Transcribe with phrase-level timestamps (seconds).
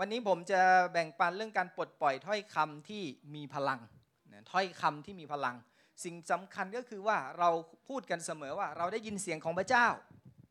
[0.00, 0.60] วันนี้ผมจะ
[0.92, 3.02] แบ่งปันเรื่องการปลดปล่อยถ้อยคำที่
[3.34, 3.80] มีพลัง
[4.52, 5.56] ถ้อยคำที่มีพลัง
[6.04, 7.50] สิ่งสำคัญก็คือว่าเรา
[7.88, 9.86] พูดกันเสมอว่าเราได้ยินเสียงของพระเจ้า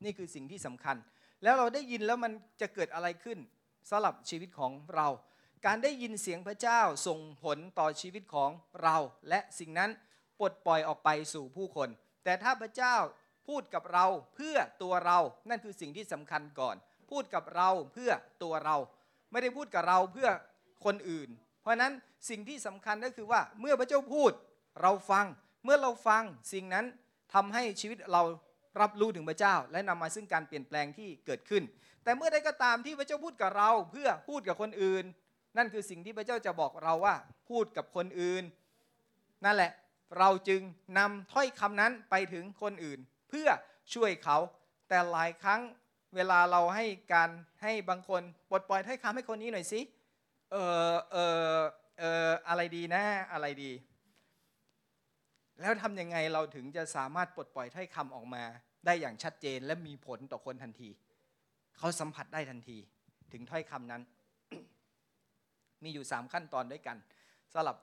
[0.03, 0.95] นี่คือสิ่งที่สำคัญ
[1.43, 2.31] แล้วเราได้ยินแล้วมัน
[2.61, 3.39] จะเกิดอะไรขึ้น
[3.89, 5.07] สำหรับชีวิตของเรา
[5.65, 8.49] การได้ยินเสียงพระเจ้าส่งผลต่อชีวิตของ
[8.83, 8.97] เรา
[9.29, 9.89] และสิ่งนั้น
[10.39, 11.89] ปลดปล่อยออกไปสู่ผู้คน
[12.23, 12.95] แต่ถ้าพระเจ้า
[13.47, 14.05] พูดกับเรา
[14.35, 15.19] เพื่อตัวเรา
[15.49, 16.75] นั่นคือสิ่งที่สำคัญก่อน
[17.11, 18.11] พูดกับเราเพื่อ
[18.43, 18.77] ตัวเรา
[19.31, 20.29] ไม่ได้พูดกับเราเพื่อ
[20.85, 21.29] คนอื่น
[21.61, 21.93] เพราะฉะนั้น
[22.29, 24.31] สิ่งที่สำคัญก็คือว่าเมื่อพระเจ้าพูด
[24.81, 25.25] เราฟัง
[25.63, 26.23] เมื่อเราฟัง
[26.53, 26.85] สิ่งนั้น
[27.33, 28.23] ทำให้ชีวิตเรา
[28.81, 31.63] รับรู้ถึงพระเจ้า และนำมาซึ่งการเปลี่ยนแปลงที่เกิดขึ้น
[32.03, 35.05] แต่เมื่อใดก็ตามที่พระเจ้าพูดกับเราเพื่อพูดกับคนอื่น
[35.57, 37.15] นั่นคือสิ่งที่พระเจ้าจะบอกเราว่า
[37.49, 38.43] พูดกับคนอื่น
[39.45, 39.71] นั่นแหละ
[40.17, 40.61] เราจึง
[40.97, 42.99] นำถ้อยคำนั้นไปถึงคนอื่น
[43.29, 43.47] เพื่อ
[43.93, 44.37] ช่วยเขา
[44.89, 45.61] แต่หลายครั้ง
[46.15, 47.29] เวลาเราให้การ
[47.61, 49.81] ให้บางคนปลดปล่อยถ้อยคำให้คนนี้หน่อยสิ
[50.51, 50.55] เอ
[50.93, 51.17] อเอ
[51.55, 51.57] อ
[51.99, 53.71] เอออะไรดีนะอะไรดี
[55.61, 58.43] แล้วทำยังไงเราถึงจะสามารถปลดปล่อยถ้อยคำออกมา
[58.85, 60.89] ได้อย่างชัดเจนและมีผลต่อคนทันที
[61.77, 62.77] เขาสัมผัสได้ทันที
[63.31, 64.01] ถึงถ้อยคำนั้น
[65.83, 66.97] มีอยู่ 3 ขั้นตอนด้วยกัน
[67.53, 67.77] สำหรับ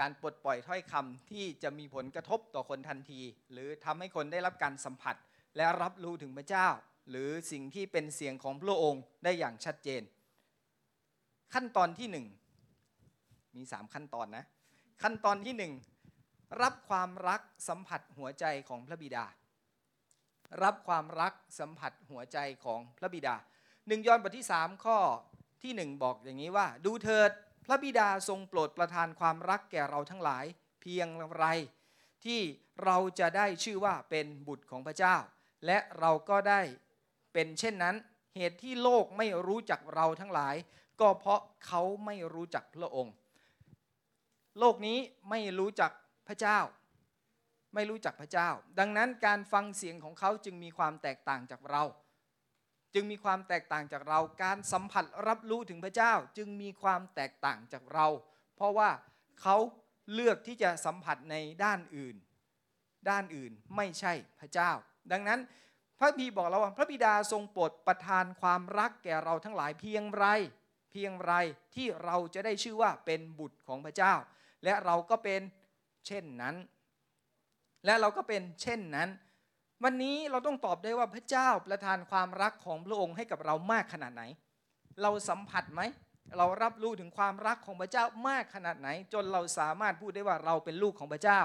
[0.00, 3.20] การปลดปล่อยถ้อยคำที่จะมีผลกระทบต่อคนทันที
[3.52, 5.16] หรือทำให้คนได้รับการสัมผัส
[5.56, 6.68] และรับรู้ถึงพระเจ้า
[7.10, 10.02] หรือสิ่งที่เป็นเสียงของพระองค์ได้อย่างชัดเจน
[11.54, 12.26] ขั้นตอนที่หนึ่ง
[13.56, 14.44] มีสามขั้นตอนนะ
[15.02, 15.72] ขั้นตอนที่หนึ่ง
[16.62, 19.24] รับความรักสัมผัสหัวใจของพระบิดา
[20.62, 23.34] รับความรักสัมผัสหัวใจของพระบิดา
[23.86, 24.98] หนึ่งยอห์นบทที่สามข้อ
[25.62, 27.30] ที่หนึ่งบอกอย่างนี้ว่า ดูเถิด
[27.64, 30.44] พระบิดาทรงโปรดประทานความรักแก่เราทั้งหลาย
[30.80, 31.44] เพียงไร
[32.24, 32.40] ที่
[32.84, 35.16] เราจะได้ชื่อว่าเป็นบุตรของพระเจ้า
[35.66, 36.60] และเราก็ได้
[37.36, 37.96] เป็นเช่นนั้น
[38.36, 40.56] เหตุที่โลกไม่รู้จักเราทั้งหลาย
[41.00, 43.14] ก็เพราะเขาไม่รู้จักพระองค์
[44.58, 44.98] โลกนี้
[45.30, 45.90] ไม่รู้จัก
[46.28, 46.58] พระเจ้า
[47.74, 51.82] ไม่รู้จักพระเจ้า ดังนั้นการฟังเสียงของเขาจึงมีความแตกต่างจากเรา
[52.94, 58.06] จึงมีความแตกต่างจากเรา การสัมผัสรับรู้ถึงพระเจ้า จึงมีความแตกต่างจากเรา
[58.56, 58.90] เพราะว่า
[59.40, 59.56] เขา
[60.12, 62.16] เลือกที่จะสัมผัสในด้านอื่น
[63.08, 64.70] ด้านอื่นไม่ใช่พระเจ้า
[65.12, 65.40] ดังนั้น
[65.98, 70.26] พระบีบอกเราว่า พระบิดาทรงโปรดประทานความรักแก่เราทั้งหลายเพียงไร
[70.90, 71.32] เพียงไร
[71.74, 74.14] ที่เราจะได้ชื่อว่าเป็นบุตรของพระเจ้า
[74.64, 75.40] และเราก็เป็น
[76.06, 76.54] เช่นนั้น
[77.84, 79.08] และเราก็เป็นเช่นนั้น
[79.84, 84.22] วันนี้เราต้องตอบได้ว่าพระเจ้าประทานความรักของพระองค์ให้กับเรามากขนาดไหน
[85.02, 85.80] เราสัมผัสไหม
[86.38, 91.40] เรารับรู้ถึงความรักของพระเจ้ามากขนาดไหน จนเราสามารถพูดได้ว่าเราเป็นลูกของพระเจ้า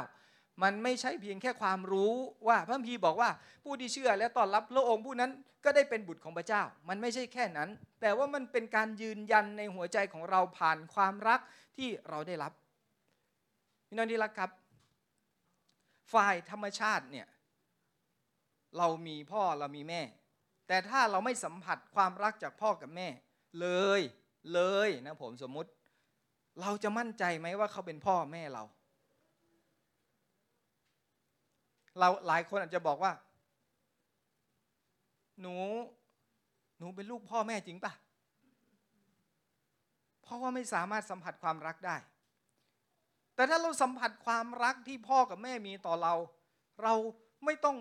[0.63, 2.13] มันไม่ใช่เพียงแค่ความรู้
[2.47, 3.29] ว่าพระพีบอกว่า
[3.63, 5.31] ผู้ที่เชื่อและต้อนรับพระองค์ผู้นั้น
[5.63, 7.69] ก็ได้เป็นบุตรของพระเจ้า มันไม่ใช่แค่นั้น
[8.01, 11.39] แต่ว่ามันเป็นการยืนยันในหัวใจของเราผ่านความรัก
[11.77, 12.53] ที่เราได้รับ
[13.87, 14.51] พี่น้องที่รักครับ
[16.13, 17.27] ฝ่ายธรรมชาติเนี่ย
[18.77, 20.01] เรามีพ่อเรามีแม่
[20.67, 23.07] แต่ถ้าเราไม่สัมผัสความรักจากพ่อกับแม่
[23.59, 23.67] เล
[23.99, 24.01] ย
[24.53, 25.69] เลยนะผมสมมุติ
[26.61, 28.63] เราจะมั่นใจไหมว่าเขาเป็นพ่อแม่เรา
[31.99, 33.11] เราหลายคนอาจจะบอกว่า
[35.41, 35.55] หนู
[36.77, 37.93] หนูเป็นลูกพ่อแม่จริงปะ
[40.21, 41.97] เพราะว่าไม่สามารถสัมผัสความรักได้
[43.35, 46.13] แต่ถ้าเราสัมผัสความรักที่พ่อกับแม่มีต่อเรา
[46.83, 46.93] เรา
[47.45, 47.77] ไม่ต้อง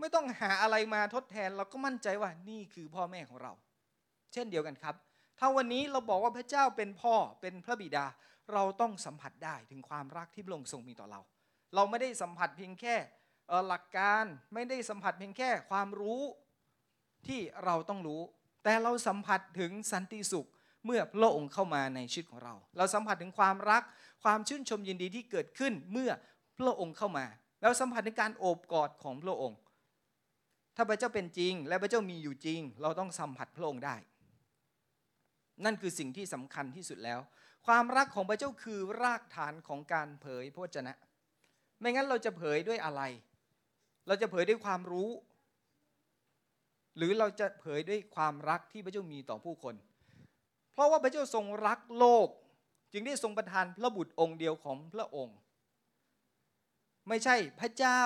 [0.00, 3.52] ไม่ต้องหาอะไรมาทดแทน เราก็มั่นใจว่านี่คือพ่อแม่ของเรา
[4.32, 4.94] เช่นเดียวกันครับ
[5.38, 8.06] ถ้าวันนี้เราบอกว่าพระเจ้าเป็นพ่อเป็นพระบิดา
[8.52, 11.20] เราต้องสัมผัสได้ถึงความรักที่พระองค์ทรงมีต่อเรา
[11.74, 12.94] เราไม่ได้สัมผัสเพียงแค่
[13.68, 14.24] หลักการ
[14.54, 16.22] ไม่ได้สัมผัสเพียงแค่ความรู้
[17.26, 18.22] ที่เราต้องรู้
[18.64, 20.48] แต่เราสัมผัสถึงสันติสุข
[20.84, 23.82] เมื่อพระองค์เข้ามาในชีวิตของเรา เราสัมผัสถึงความรัก
[24.24, 26.10] ความชื่นชมยินดีที่เกิดขึ้นเมื่อ
[26.58, 27.26] พระองค์เข้ามา
[27.62, 29.58] เราสัมผัสถึงการโอบกอดของพระองค์
[30.76, 33.96] ถ้าพระเจ้าเป็นจริง และพระเจ้ามีอยู่จริง เราต้องสัมผัสพระองค์ได้
[35.64, 37.20] นั่นคือสิ่งที่สำคัญที่สุดแล้ว
[37.66, 40.94] ความรักของพระเจ้าคือรากฐานของการเผยพระเจนะ
[41.80, 43.02] ไม่งั้นเราจะเผยด้วยอะไร
[44.06, 45.10] เราจะเผยด้วยความรู้
[46.96, 49.74] หรือเราจะเผยด้วยความรักที่พระเจ้ามีต่อผู้คน
[50.72, 52.28] เพราะว่าพระเจ้าทรงรักโลก
[52.92, 55.36] จึงได้ทรงประทานพระบุตรองค์เดียวของพระองค์
[57.08, 58.00] ไม่ใช่พระเจ้า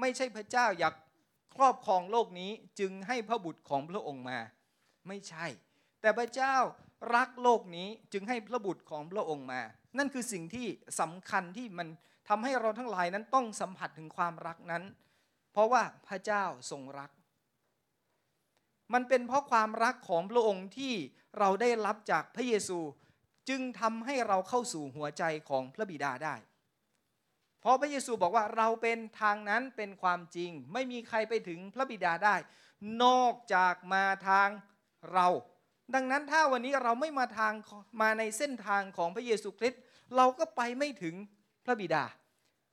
[0.00, 0.94] ไม่ใช่พระเจ้าอยาก
[1.56, 2.50] ครอบครองโลกนี้
[2.80, 4.38] จึงให้พระบุตรของพระองค์มา
[5.08, 5.46] ไม่ใช่
[6.00, 6.54] แต่พระเจ้า
[7.14, 9.60] รักโลกนี้จึงให้พระบุตรของพระองค์มา
[9.98, 10.66] นั่นคือสิ่งที่
[11.00, 11.88] สำคัญที่มัน
[12.28, 14.82] ทำให้เราทั้งหลายนั้นต้องสัมผัสถึงความรักนั้น
[15.54, 17.10] เพราะว่าพระเจ้าทรงรัก
[18.92, 20.94] มันเป็นเพราะความรักของพระองค์ที่
[21.38, 22.78] เราได้รับจากพระเยซู
[23.48, 26.34] จึงทำให้เราเข้าสู่หัวใจของพระบิดาได้
[27.60, 32.34] เพราะพระเยซูบอกว่าเราเป็นทางนั้นเป็นความจริง ไม่มีใครไปถึงพระบิดาได้
[33.04, 34.48] นอกจากมาทาง
[35.12, 35.28] เรา
[35.94, 37.52] ดังนั้นถ้าวันนี้เราไม่มาทาง
[38.00, 39.80] มาในเส้นทางของพระเยซูคริสต์
[40.16, 41.14] เราก็ไปไม่ถึง
[41.64, 42.04] พระบิดา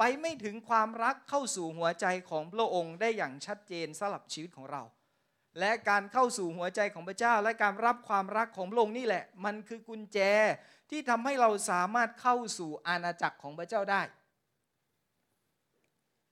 [0.03, 4.83] ไปไม่ถึงความรักเข้าสู่หัวใจของพระองค์ได้อย่างชัดเจนสำหรับชีวิตของเรา
[5.59, 10.19] และการเข้าสู่หัวใจของพระเจ้า และการรับความรักของพระองค์นี่แหละ มันคือกุญแจ
[10.89, 14.01] ที่ทำให้เราสามารถเข้าสู่อาณาจักรของพระเจ้าได้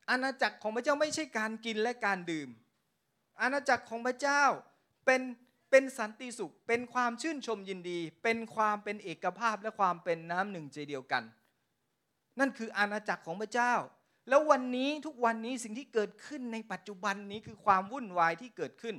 [0.09, 2.49] อาณาจักรของพระเจ้าไม่ใช่การกินและการดื่ม
[3.41, 4.43] อาณาจักรของพระเจ้า
[5.05, 5.21] เป็น
[5.69, 11.25] เป็นสันติสุข เป็นความชื่นชมยินดี เป็นความเป็นเอกภาพและความเป็นน้ำหนึ่งใจเดียวกัน
[12.39, 13.73] นั่นคืออาณาจักรของพระเจ้า
[14.29, 18.95] แล้ววันนี้ทุกวันนี้สิ่งที่เกิดขึ้นในปัจจุบันนี้คือความวุ่นวายที่เกิดขึ้น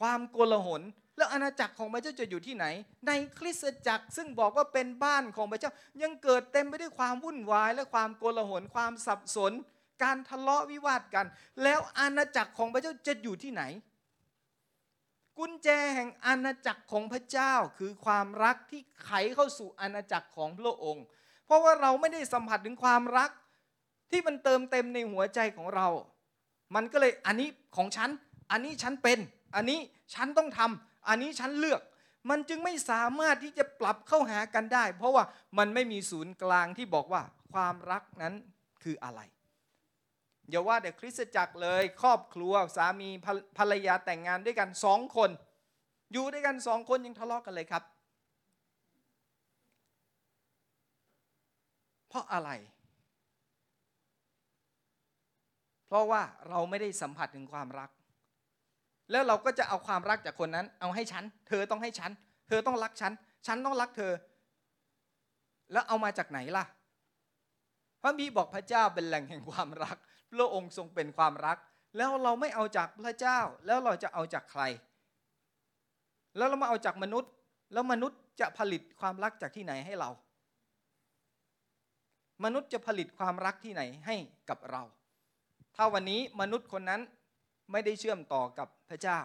[0.00, 0.82] ความโกลาหล
[1.16, 2.66] แล้วอาณาจักรของพระเจ้าจะอยู่ที่ไหน
[3.06, 5.72] ในคริสตจักรซึ่งบอกว่าเป็นบ้านของพระเจ้า
[6.02, 9.52] ยังเกิดเต็มไปด้วยความวุ่นวาย และความโกลาหลความสับสน
[10.02, 11.26] การทะเลาะวิวาทกัน
[11.62, 13.62] แล้วอาณาจักรของพระเจ้าจะอยู่ที่ไหน
[15.38, 21.04] กุญแจแห่งอาณาจักรของพระเจ้าคือความรักที่ไขเข้าสู่อาณาจักรของพระองค์
[21.46, 23.30] เพราะว่าเราไม่ได้สัมผัสถึงความรัก
[24.10, 25.88] ที่มันเติมเต็มในหัวใจของเรา
[26.74, 28.10] มันก็เลยอันนี้ของฉัน
[28.50, 29.18] อันนี้ฉันเป็น
[29.56, 29.80] อันนี้
[30.14, 31.80] ฉันต้องทำอันนี้ฉันเลือก
[32.30, 35.24] มันจึงไม่สามารถที่จะปรับเข้าหากันได้ เพราะว่า
[35.58, 37.22] มันไม่มีศูนย์กลางที่บอกว่า
[37.52, 38.34] ความรักนั้น
[38.82, 39.20] คืออะไร
[40.50, 43.08] อย่าว่าแต่คริสตจักรเลย ครอบครัวสามี
[43.58, 45.30] ภรรยาแต่งงานด้วยกันสองคน
[46.12, 47.82] อยู่ด้วยกันสองคนยังทะเลาะกกันเลยครับ
[52.05, 52.50] เพ ราะอะไร
[55.86, 57.90] เพราะว่าเราไม่ได้สัมผัสถึงความรัก
[59.10, 62.10] แล้วเราก็จะเอาความรักจากคนนั้น เอาให้ฉัน เธอต้องให้ฉัน
[62.48, 63.12] เธอต้องรักฉัน
[63.46, 64.12] ฉันต้องรักเธอ
[65.72, 66.64] แล้วเอามาจากไหนล่ะ
[68.02, 69.96] พระบีบอกพระเจ้าเป็นแหล่งแห่งความรัก
[70.32, 71.58] พระองค์ทรงเป็นความรัก
[71.96, 74.62] แล้วเราไม่เอาจากพระเจ้า แล้วเราจะเอาจากใคร
[76.36, 77.30] แล้วเรามาเอาจากมนุษย์
[77.72, 80.10] แล้วมนุษย์จะผลิตความรักจากที่ไหนให้เรา
[82.44, 84.16] มนุษย์จะผลิตความรักที่ไหนให้
[84.50, 84.82] กับเรา
[85.76, 87.00] ถ้าวันนี้มนุษย์คนนั้น
[87.72, 89.20] ไม่ได้เชื่อมต่อกับพระเจ้า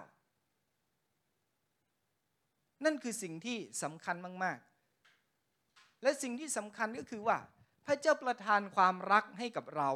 [2.85, 4.57] นั่นคือสิ่งที่สำคัญมาก
[5.29, 7.37] ๆ และสิ่งที่สำคัญก็คือว่า
[7.85, 9.91] พระเจ้าประทานความรักให้กับเรา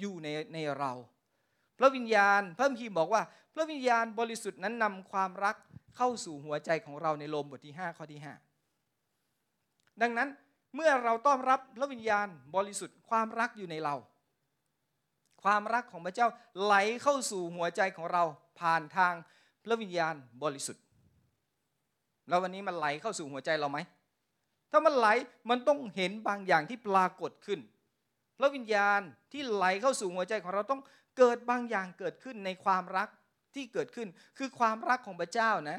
[0.00, 0.92] อยู่ในในเรา
[1.78, 3.22] พระวิญญาณพระพีบอกว่า
[3.54, 5.56] พระวิญญาณบริสุทธิ์นั้นนำความรัก
[5.96, 8.20] เข้าสู่หัวใจของเราในโลมบทที่ 5 ข้อที่
[9.06, 10.28] 5 ดังนั้น
[10.74, 12.26] เมื่อเราต้อนรับพระวิญญาณ
[12.56, 13.94] บริสุทธิ์ความรักอยู่ในเรา
[15.42, 16.28] ความรักของพระเจ้า
[16.62, 18.22] ไหลเข้าสู่หัวใจของเรา
[18.60, 19.14] ผ่านทาง
[19.64, 20.82] พระวิญญาณบริสุทธิ์
[22.28, 23.78] แล้ววันนี้มันไหลเข้าสู่หัวใจเราไหม
[24.70, 25.06] ถ้ามันไหล
[25.50, 27.60] มันต้องเห็นบางอย่างที่ปรากฏขึ้น
[28.38, 29.00] พระวิญญาณ
[29.32, 30.80] ที่ไหลเข้าสู่หัวใจของเราต้อง
[31.18, 33.08] เกิดบางอย่างเกิดขึ้นในความรัก
[33.54, 34.08] ที่เกิดขึ้น
[34.38, 35.78] คือความรักของพระเจ้านะ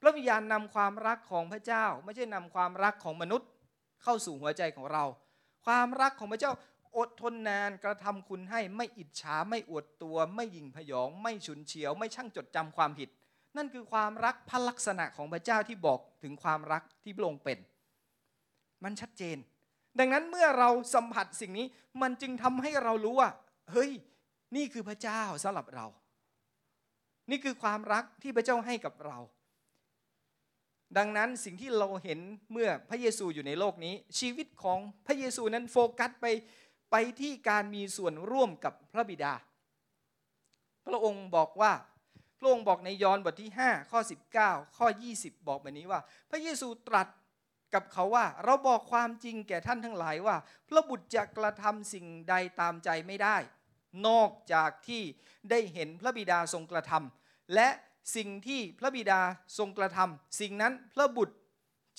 [0.00, 3.48] พระวิญญาณนำความรักของพระเจ้า ไม่ใช่นำความรักของมนุษย์
[4.04, 5.04] เข้าสู่หัวใจของเรา
[5.64, 6.52] ความรักของพระเจ้า
[6.96, 13.08] อดทนนานกระทำคุณให้ไม่อิจฉาไม่อวดตัว ไม่ยิงพยอง ไม่ฉุนเฉียว ไม่ช่างจดจำความผิด
[13.56, 17.58] นั่นคือความรักพระลักษณะของพระเจ้าที่บอกถึงความรักที่พระองค์เป็น
[18.84, 19.36] มันชัดเจน
[19.98, 21.66] ดังนั้นเมื่อเราสัมผัสสิ่งนี้
[22.02, 23.30] มันจึงทำให้เรารู้ว่า
[23.70, 23.90] เฮ้ย
[24.56, 25.86] นี่คือพระเจ้าสำหรับเรา
[27.30, 29.18] นี่คือความรักที่พระเจ้าให้กับเรา
[30.96, 32.18] ดังนั้นสิ่งที่เราเห็น
[32.52, 36.26] เมื่อพระเยซูอยู่ในโลกนี้ ชีวิตของพระเยซูนั้นโฟกัสไป
[36.90, 39.32] ไปที่การมีส่วนร่วมกับพระบิดา
[40.86, 41.72] พระองค์บอกว่า
[42.38, 44.00] พระองค์บอกในยอห์นบทที่ 5 ข้อ
[44.38, 44.86] 19 ข้อ
[45.16, 47.08] 20 บอกแบบนี้ว่า พระเยซูตรัส
[47.74, 50.36] กับเขาว่า เราบอกความจริงแก่ท่านทั้งหลายว่า
[50.68, 53.36] พระบุตรจะกระทำสิ่งใดตามใจไม่ได้
[54.06, 55.02] นอกจากที่
[55.50, 57.68] ได้เห็นพระบิดาทรงกระทำและ
[58.16, 59.20] สิ่งที่พระบิดา
[59.58, 61.34] ทรงกระทำสิ่งนั้นพระบุตร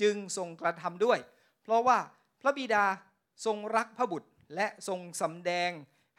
[0.01, 1.19] จึงทรงกระทำด้วย
[1.63, 1.97] เพราะว่า
[2.41, 2.85] พระบิดา
[3.45, 5.71] ทรงรักพระบุตรและทรงสำแดง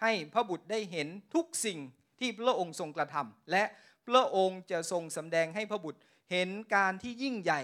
[0.02, 1.78] ให้พระบุตรได้เห็นทุกสิ่ง
[2.21, 3.64] ที่พระองค์ทรงกระทำและ
[4.07, 6.00] พระองค์จะทรงสำแดงให้พระบุตร
[6.31, 7.61] เห็นการที่ยิ่งใหญ่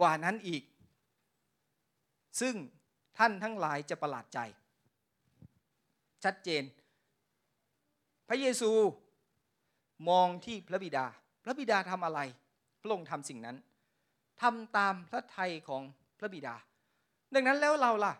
[0.00, 0.62] กว่านั้นอีก
[2.40, 2.54] ซึ่ง
[3.18, 4.38] ท่านทั้งหลายจะประหลาดใจ
[6.24, 6.62] ชัดเจน
[8.28, 8.70] พระเยซู
[10.08, 11.06] มองที่พระบิดา
[11.44, 12.20] พระบิดาทำอะไร
[12.80, 13.56] พระองค์ทำสิ่งนั้น
[14.42, 15.82] ทำตามพระทัยของ
[16.18, 16.54] พระบิดา
[17.34, 18.14] ดังนั้นแล้วเราล่ะ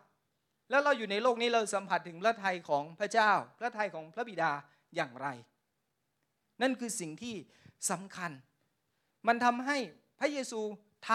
[0.70, 4.50] แล้วเราอยู่ในโลกนี้เราสัมผัสถึงพระทัยของพระเจ้า พระทัยของพระบิดา
[4.96, 5.28] อย่างไร
[6.62, 7.34] นั่นคือสิ่งที่
[7.90, 8.32] สำคัญ
[9.26, 9.76] มันทำให้
[10.20, 10.60] พระเยซู
[11.08, 11.10] ท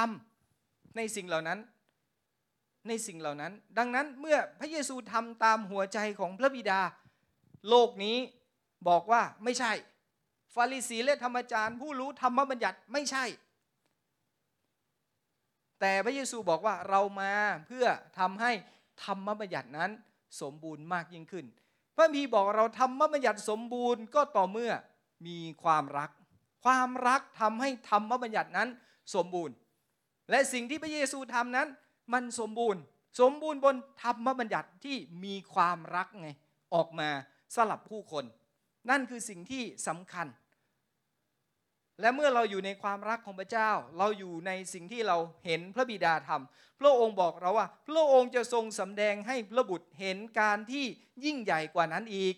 [0.46, 1.60] ำในสิ่งเหล่านั้น
[2.88, 6.80] ในสิ่งเหล่านั้น ดังนั้นเมื่อพระเยซูทำตามหัวใจของพระบิดา
[7.70, 8.18] โลกนี้
[8.90, 13.26] บอกว่าไม่ใช่าริสีและธรรมจารย์ ผู้รู้ธรรมบัญญัติไม่ใช่
[15.80, 17.32] แต่พระเยซูบอกว่าเรามา
[17.68, 17.86] เพื่อ
[18.20, 18.52] ทำให้
[19.04, 19.92] ธรรมบัญญัตินั้น
[20.42, 21.46] สมบูรณ์มากยิ่งขึ้น
[21.96, 24.72] พระพีบอกเราธรรมบัญญัติสมบูรณ์ก็ต่อเมื่อ
[25.28, 26.10] มีความรัก
[26.66, 28.70] ความรักทำให้ธรรมบัญญัตินั้น
[29.16, 29.56] สมบูรณ์
[30.30, 31.68] และสิ่งที่พระเยซูทำนั้น
[32.14, 32.82] มันสมบูรณ์
[33.20, 36.30] สมบูรณ์บนธรรมบัญญัติที่มีความรักไง
[36.74, 37.10] ออกมา
[37.56, 38.26] สลับผู้คน
[38.90, 40.28] นั่นคือสิ่งที่สำคัญ
[42.02, 50.86] และเมื่อเราอยู่ในความรักของพระเจ้า เราอยู่ในสิ่งที่เราเห็นพระบิดาทำพระองค์บอกเราว่า พระองค์จะทรงสำแดงให้พระบุตรเห็นการที่
[51.26, 52.36] ยิ่งใหญ่กว่านั้นอีก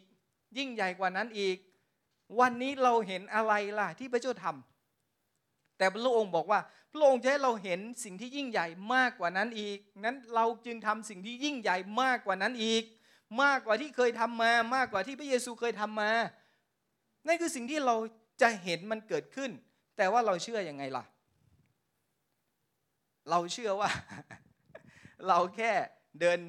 [0.57, 1.57] ยิ่งใหญ่กว่านั้นอีก
[2.39, 6.59] วันนี้เราเห็นอะไรล่ะที่พระเจ้าทำแต่พระองค์บอกว่า
[6.93, 12.83] พระองค์จะให้เราเห็นสิ่งที่ยิ่งใหญ่มากกว่านั้นอีก นั้นเราจึงทำสิ่งที่ยิ่งใหญ่มากกว่านั้นอีก
[13.41, 16.11] มากกว่าที่เคยทำมา มากกว่าที่พระเยซูเคยทำมา
[17.27, 17.95] นั่นคือสิ่งที่เรา
[18.41, 19.51] จะเห็นมันเกิดขึ้น
[19.97, 21.03] แต่ว่าเราเชื่ออยังไงล่ะ
[23.29, 23.89] เราเชื่อว่า
[25.27, 25.71] เราแค่
[26.19, 26.39] เดิน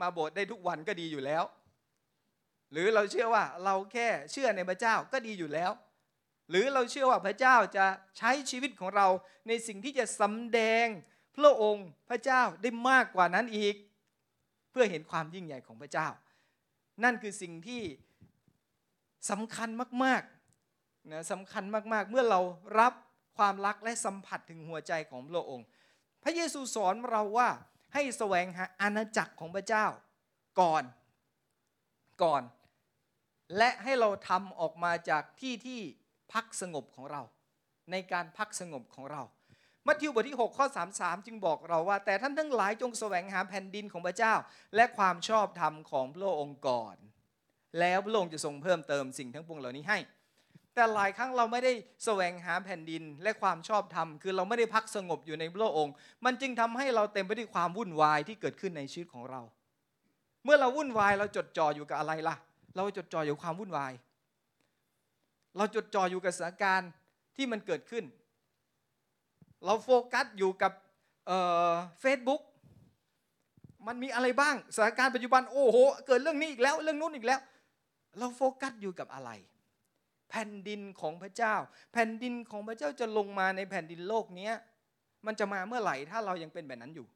[0.00, 1.44] มาโบสถ์ได้ทุกวันก็ดีอยู่แล้ว
[2.72, 5.70] หรือเราเชื่อว่าเราแค่เชื่อในพระเจ้าก็ดีอยู่แล้ว
[6.50, 7.86] หรือเราเชื่อว่าพระเจ้าจะ
[8.18, 9.06] ใช้ชีวิตของเรา
[9.48, 10.86] ในสิ่งที่จะสำแดง
[11.36, 13.74] พระองค์พระเจ้าได้มากกว่านั้นอีก
[14.70, 16.08] เพื่อเห็นความยิ่งใหญ่ของพระเจ้า
[17.04, 17.82] นั่นคือสิ่งที่
[19.30, 19.68] สำคัญ
[20.04, 20.35] มาก ๆ
[21.12, 22.40] นะสำคัญมากๆ เมื่อเรา
[22.80, 22.92] รับ
[23.36, 25.66] ความรักและสัมผัสถึงหัวใจของพระองค์
[26.22, 27.48] พระเยซูสอนเราว่า
[27.94, 29.86] ให้แสวงหาอาณาจักรของพระเจ้า
[30.60, 30.84] ก่อน
[32.22, 32.42] ก่อน
[33.56, 35.80] และให้เราทำออกมาจากที่ที่
[36.32, 37.22] พักสงบของเรา
[37.90, 39.22] ในการพักสงบของเรา
[39.86, 44.34] มัทธิวบทที่ 6 ข้อ 33 จึงบอกเราว่า แต่ท่านทั้งหลายจงแสวงหาแผ่นดินของพระเจ้า
[44.74, 46.96] และความชอบธรรมของพระองค์ก่อน
[47.80, 49.98] แล้วพระองค์จะทรงเพิ่มเติมสิ่งทั้งปวงเหล่านี้ให้
[50.78, 51.72] แต่หลายครั้งเราไม่ได้
[52.04, 59.40] แสวงหาแผ่นดินและความชอบธรรม คือเราไม่ได้พักสงบอยู่ในพระองค์ มันจึงทำให้เราเต็มไปด้วยความวุ่นวายที่เกิดขึ้นในชีวิตของเรา
[60.44, 62.36] เมื่อเราวุ่นวายเราจดจ่ออยู่กับอะไรล่ะ
[62.76, 63.92] เราจดจ่ออยู่ความวุ่นวาย
[65.56, 66.90] เราจดจ่ออยู่กับสถานการณ์
[67.36, 68.04] ที่มันเกิดขึ้น
[69.64, 70.72] เราโฟกัสอยู่กับ
[72.00, 72.42] เฟซบุ๊ก
[73.86, 77.40] มันมีอะไรบ้างสถานการณ์ปัจจุบันโอ้โห เกิดเรื่องนี้อีกแล้ว เรื่องนู้นอีกแล้ว
[78.18, 79.30] เราโฟกัสอยู่กับอะไร
[80.30, 81.54] แผ่นดินของพระเจ้า
[81.92, 84.50] แผ่นดินของพระเจ้าจะลงมาในแผ่นดินโลกนี้
[85.26, 87.06] มันจะมาเมื่อไหร่ถ้าเรายังเป็นแบบนั้นอยู่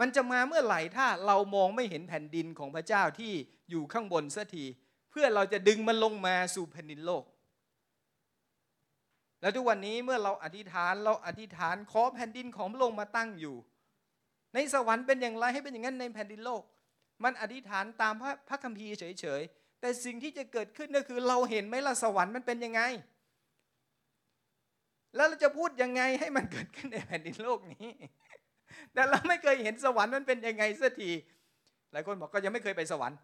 [0.00, 3.32] มันจะมาเมื่อไหร่ถ้าเรามองไม่เห็นแผ่นดินของพระเจ้าที่
[3.70, 4.64] อยู่ข้างบนสักที
[5.10, 7.24] เพื่อเราจะดึงมันลงมาสู่แผ่นดินโลก
[9.40, 13.56] แล้วทุกวันนี้เมื่อเราอธิษฐานเราอธิษฐานขอแผ่นดินของพระองค์มาตั้งอยู่
[14.54, 16.62] ในสวรรค์เป็นอย่างไรให้เป็นอย่างนั้นในแผ่นดินโลก
[17.22, 22.82] มันอธิษฐานตามพระพระคัมภีร์เฉยๆ แต่สิ่งที่จะเกิดขึ้นก็คือเราเห็นไหมล่ะสวรรค์มันเป็นยังไง
[25.16, 27.88] แล้วเราจะพูดยังไงให้มันเกิดขึ้นในแผ่นดินโลกนี้
[28.92, 31.10] แต่เราไม่เคยเห็นสวรรค์มันเป็นยังไงสักที
[31.92, 33.18] หลายคนบอกก็ยังไม่เคยไปสวรรค์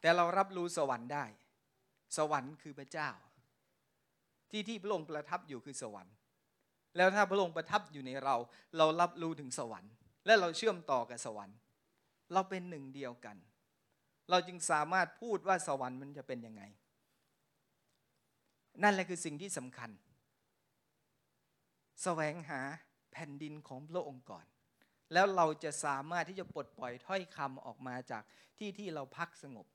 [0.00, 1.24] แต่เรารับรู้สวรรค์ได้
[2.16, 3.10] สวรรค์คือพระเจ้า
[4.50, 6.14] ที่ที่พระองค์ประทับอยู่คือสวรรค์
[6.96, 8.34] แล้วถ้าพระองค์ประทับอยู่ในเรา
[8.76, 9.92] เรารับรู้ถึงสวรรค์
[10.28, 11.58] และเราเชื่อมต่อกับสวรรค์
[12.32, 13.36] เราเป็นหนึ่งเดียวกัน
[14.30, 16.62] เราจึงสามารถพูดว่าสวรรค์มันจะเป็นยังไง
[18.82, 19.90] นั่นแหละคือสิ่งที่สำคัญ
[22.02, 22.60] แสวงหา
[23.12, 24.46] แผ่นดินของพระองค์ก่อน
[25.12, 28.22] แล้วเราจะสามารถที่จะปลดปล่อยถ้อยคำออกมาจาก
[28.58, 29.66] ที่ที่เราพักสงบ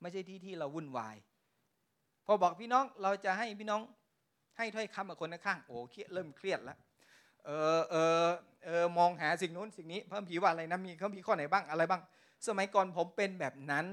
[0.00, 1.16] ไม่ใช่ที่ที่เราวุ่นวาย
[2.26, 3.82] พอบอกพี่น้องเราจะให้พี่น้อง
[4.56, 6.78] ให้ถ้อยคำกับคนข้างโอ้เครียดเริ่มเครียดแล้ว
[7.48, 8.28] เออเออ
[8.64, 12.02] เออมองหาสิ่งนู้นสิ่งนี้เพิ่มผีว่าอะไรนะมีเขามีข้อไหนบ้างอะไรบ้าง
[12.46, 13.86] สมัยก่อนผมเป็นแบบนั้น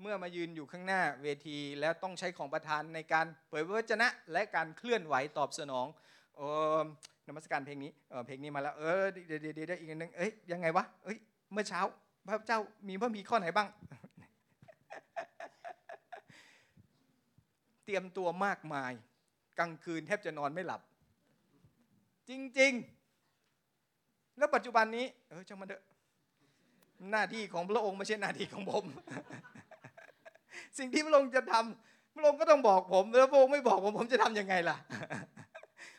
[0.00, 5.86] เมื่อมายืนอยู่ข้างหน้าเวทีแล้วต้องใช้ของประธานในการเผยพระวจนะ และการเคลื่อนไหวตอบสนอง
[6.36, 6.40] เอ
[6.76, 6.78] อ
[7.28, 11.18] นมัสการเพลงนี้เออเพลงนี้มาแล้วเออเดี๋ยวเดี๋ยวเดี๋ยวอีกนึงเอ้ยยังไงวะเอ้ย
[11.52, 11.80] เมื่อเช้า
[12.26, 13.68] พระเจ้ามีพระมีข้อไหนบ้าง
[17.84, 18.92] เตรียมตัวมากมาย
[19.58, 20.80] กลางคืนแทบจะนอนไม่หลับ
[22.30, 22.72] จริง
[23.54, 25.82] ๆ แล้วปัจจุบันนี้ เออจังมาเถอะ
[27.10, 28.84] หน้าที่ของพระองค์ไม่ใช่หน้าที่ของผม
[30.78, 34.76] สิ่งที่พระองค์จะทำพระองค์ก็ต้องบอกผม แล้วพระองค์ไม่บอกผมผมจะทำยังไงล่ะ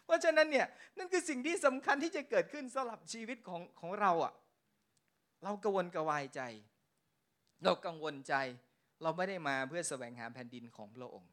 [0.05, 4.33] เพราะฉะนั้นเนี่ยนั่นคือสิ่งที่สำคัญที่จะเกิดขึ้นสำหรับชีวิตของของเราอะ
[5.43, 6.41] เรากระวนกระวายใจ
[7.63, 8.33] เรากังวลใจ
[9.03, 11.31] เราไม่ได้มาเพื่อแสวงหาแผ่นดินของพระองค์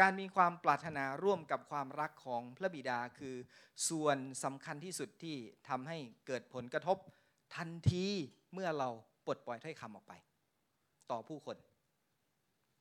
[0.00, 3.34] การมีความปรารถนาร่วมกับความรักของพระบิดาคือ
[3.88, 5.36] ส่วนสำคัญที่สุดที่
[5.68, 6.96] ทำให้เกิดผลกระทบ
[7.56, 8.06] ทันที
[8.52, 8.88] เมื่อเรา
[9.26, 10.12] ปลดปล่อยถ้อยคำออกไป
[11.10, 11.56] ต่อผู้คน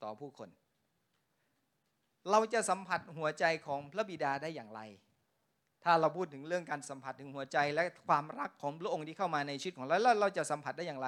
[0.04, 0.50] ต่อผู้คน
[2.30, 4.82] เราจะสัมผัสหัวใจของพระบิดาได้อย่างไร
[5.84, 11.08] ถ้าเราพูดถึงเรื่องการสัมผัสถึงหัวใจและความรักของพระองค์ที่เข้ามาในชีวิตของเราแล้วเราจะสัมผัสได้อย่างไร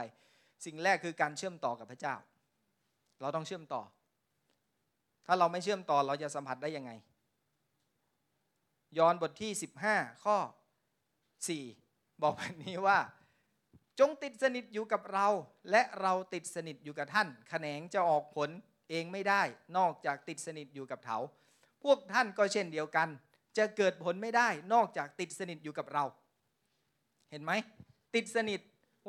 [0.65, 2.15] สิ่งแรกคือการเชื่อมต่อกับพระเจ้า
[3.21, 3.81] เราต้องเชื่อมต่อ
[5.25, 6.91] ถ้าเราไม่เชื่อมต่อเราจะสัมผัสได้ยังไง
[8.97, 9.51] ยอห์นบทที่
[9.87, 10.37] 15 ข้อ
[11.45, 12.99] 4 บอกแบบนี้ว่า
[13.99, 15.27] จงติดสนิทอยู่กับเรา
[15.71, 18.49] และเราติดสนิทอยู่กับท่านแขนงจะออกผล
[18.89, 19.41] เองไม่ได้
[19.77, 21.17] นอกจากติดสนิทอยู่กับเถา
[21.83, 23.07] พวกท่านก็เช่นเดียวกัน
[23.57, 26.03] จะเกิดผลไม่ได้ นอกจากติดสนิทอยู่กับเรา
[27.31, 27.51] เห็นไหม
[28.15, 28.59] ติดสนิท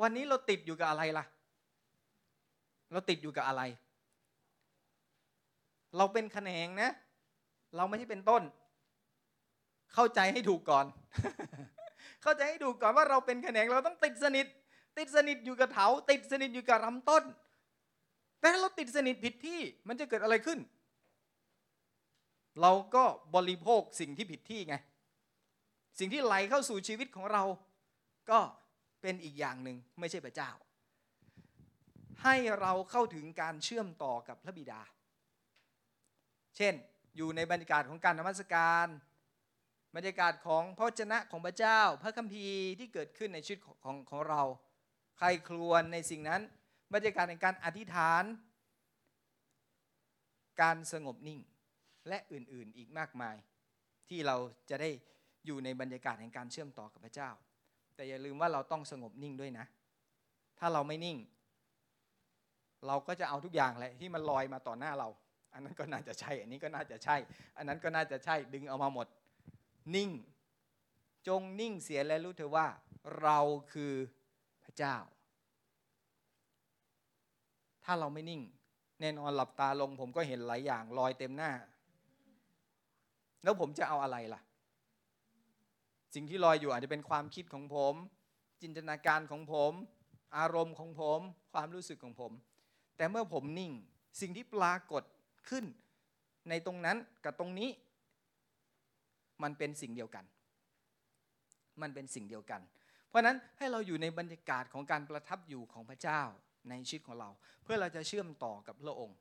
[0.01, 1.25] วันนี้เราติดอยู่กับอะไรล่ะ
[2.91, 3.61] เราติดอยู่กับอะไร
[5.97, 6.91] เราเป็นแขนงนะ
[7.75, 8.43] เราไม่ใช่เป็นต้น
[9.93, 10.85] เข้าใจให้ถูกก่อน
[12.23, 14.45] เข้าใจให้ถูกก่อนว่าเราเป็นแขนงเราต้องติดสนิท
[14.97, 17.23] ติดสนิทอยู่กับเถาติดสนิทอยู่กับลำต้น
[18.39, 20.59] แต่ถ้าเราติดสนิทผิดที่มันจะเกิดอะไรขึ้น
[22.61, 23.03] เราก็
[23.35, 24.75] บริโภคสิ่งที่ผิดที่ไง
[25.99, 27.43] สิ่งที่ไหลเข้าสู่ชีวิตของเรา
[28.29, 28.39] ก็
[29.01, 30.49] เป็นอีกอย่างหนึ่งไม่ใช่พระเจ้า
[32.23, 34.81] ให้เราเข้าถึงการเชื่อมต่อกับพระบิดา
[36.57, 36.73] เช่น
[37.17, 38.87] อยู่ในบรรยากาศของการนมัสการ
[39.95, 44.41] บรรยากาศของพระเจนะของพระเจ้า พระคัมภีร์ที่เกิดขึ้นในชีวิตของของของเรา
[45.17, 46.41] ใครครวญในสิ่งนั้น
[46.93, 48.23] บรรยากาศในการอธิษฐาน
[50.61, 51.39] การสงบนิ่ง
[52.07, 53.35] และอื่นๆอีกมากมาย
[54.09, 54.35] ที่เรา
[54.69, 54.89] จะได้
[55.45, 57.29] อยู่ในบรรยากาศแห่งการเชื่อมต่อกับพระเจ้า
[57.95, 59.65] แต่อย่าลืมว่าเราต้องสงบนิ่งด้วยนะ
[60.59, 61.17] ถ้าเราไม่นิ่ง
[62.87, 65.09] เราก็จะเอาทุกอย่างแหละที่มันลอยมาต่อหน้าเรา
[65.55, 67.15] อันนั้นก็น่าจะใช่ อันนี้ก็น่าจะใช่
[67.57, 69.07] อันนั้นก็น่าจะใช่ ดึงเอามาหมด
[69.95, 70.11] นิ่ง
[71.27, 72.67] จงนิ่งเสียและรู้เถอะว่า
[73.21, 73.39] เรา
[73.71, 73.93] คือ
[74.63, 74.95] พระเจ้า
[77.83, 78.41] ถ้าเราไม่นิ่ง
[79.01, 81.51] แน่นอนหลับตาลง ผมก็เห็นหลายอย่างลอยเต็มหน้า
[83.43, 84.41] แล้วผมจะเอาอะไรล่ะ
[86.13, 87.93] สิ่งที่ลอยอยู่อาจจะเป็นความคิดของผม
[88.61, 89.71] จินตนาการของผม
[90.37, 91.19] อารมณ์ของผม
[91.53, 92.31] ความรู้สึกของผม
[92.97, 93.71] แต่เมื่อผมนิ่ง
[94.21, 95.03] สิ่งที่ปรากฏ
[95.49, 95.65] ขึ้น
[96.49, 97.69] ในตรงนั้นกับตรงนี้
[99.43, 100.25] มันเป็นสิ่งเดียวกัน
[101.81, 102.61] มันเป็นสิ่งเดียวกัน
[103.09, 106.21] เพราะนั้นให้เราอยู่ในบรรยากาศของการประทับอยู่ของพระเจ้า
[106.69, 107.29] ในชีวิตของเรา
[107.63, 109.17] เพื่อเราจะเชื่อมต่อกับพระองค์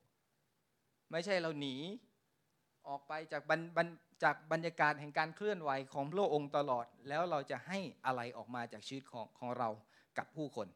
[1.11, 1.77] ไม่ใช่เราหนี
[2.89, 3.87] ออกไปจากบรรบรร
[4.23, 9.69] จากบรรยากาศแห่งการเคลื่อนไหวของพระองค์ตลอด แล้วเราจะให้อะไรออกมาจากชีวิตของของเรา
[10.19, 10.69] กับผู้คน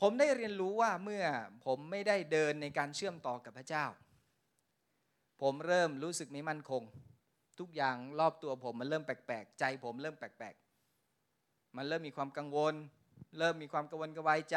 [0.00, 1.24] ผมได้เรียนรู้ว่าเมื่อ
[1.66, 3.84] ผมไม่ได้เดินในการเชื่อมต่อกับพระเจ้า
[5.40, 6.82] ผมเริ่มรู้สึกไม่มั่นคง
[7.58, 12.74] ทุกอย่างรอบตัวผมมันเริ่มแปลกๆ ใจผมเริ่มแปลกๆ มันเริ่มมีความกังวล
[13.38, 14.56] เริ่มมีความกังวลกระวายใจ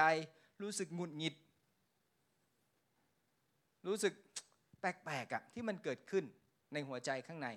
[0.62, 1.36] รู้สึกหงุดหงิด
[3.88, 4.14] รู้สึก
[4.82, 6.24] แปลกๆอะที่มันเกิดขึ้น
[6.74, 7.48] ในหัวใจข้างใน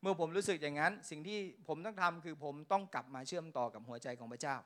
[0.00, 4.56] เมื่อผมรู้สึกอย่างนั้น สิ่งที่ผมต้องทำคือผมต้องกลับมาเชื่อมต่อกับหัวใจของพระเจ้า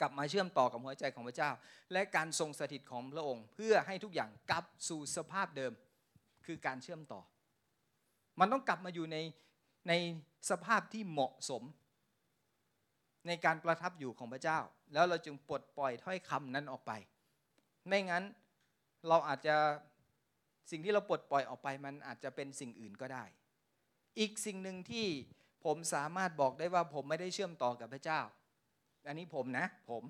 [0.00, 1.50] กลับมาเชื่อมต่อกับหัวใจของพระเจ้า
[1.92, 5.72] และการทรงสถิตของพระองค์ เพื่อให้ทุกอย่างกลับสู่สภาพเดิม
[6.46, 7.20] คือการเชื่อมต่อ
[8.40, 9.16] มันต้องกลับมาอยู่ใน
[9.88, 9.92] ใน
[10.50, 11.62] สภาพที่เหมาะสม
[13.26, 14.58] ในการประทับอยู่ของพระเจ้า
[14.92, 16.92] แล้วเราจึงปลดปล่อยถ้อยคำนั้นออกไป
[17.86, 18.24] ไม่งั้น
[19.08, 19.56] เราอาจจะ
[20.70, 23.24] สิ่งที่เราปลดปล่อยออกไปมันอาจจะเป็นสิ่งอื่นก็ได้
[24.18, 25.06] อีกสิ่งหนึ่งที่
[25.64, 28.20] ผมสามารถบอกได้ว่าผมไม่ได้เชื่อมต่อกับพระเจ้า
[29.06, 30.02] อันนี้ผมนะผม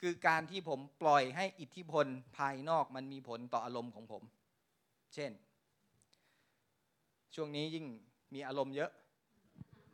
[0.00, 2.06] คือการที่ผมปล่อยให้อิทธิพล
[2.38, 4.22] ภายนอกมันมีผลต่ออารมณ์ของผม
[5.14, 5.32] เช่น
[7.34, 7.86] ช่วงนี้ยิ่ง
[8.34, 8.90] มีอารมณ์เยอะ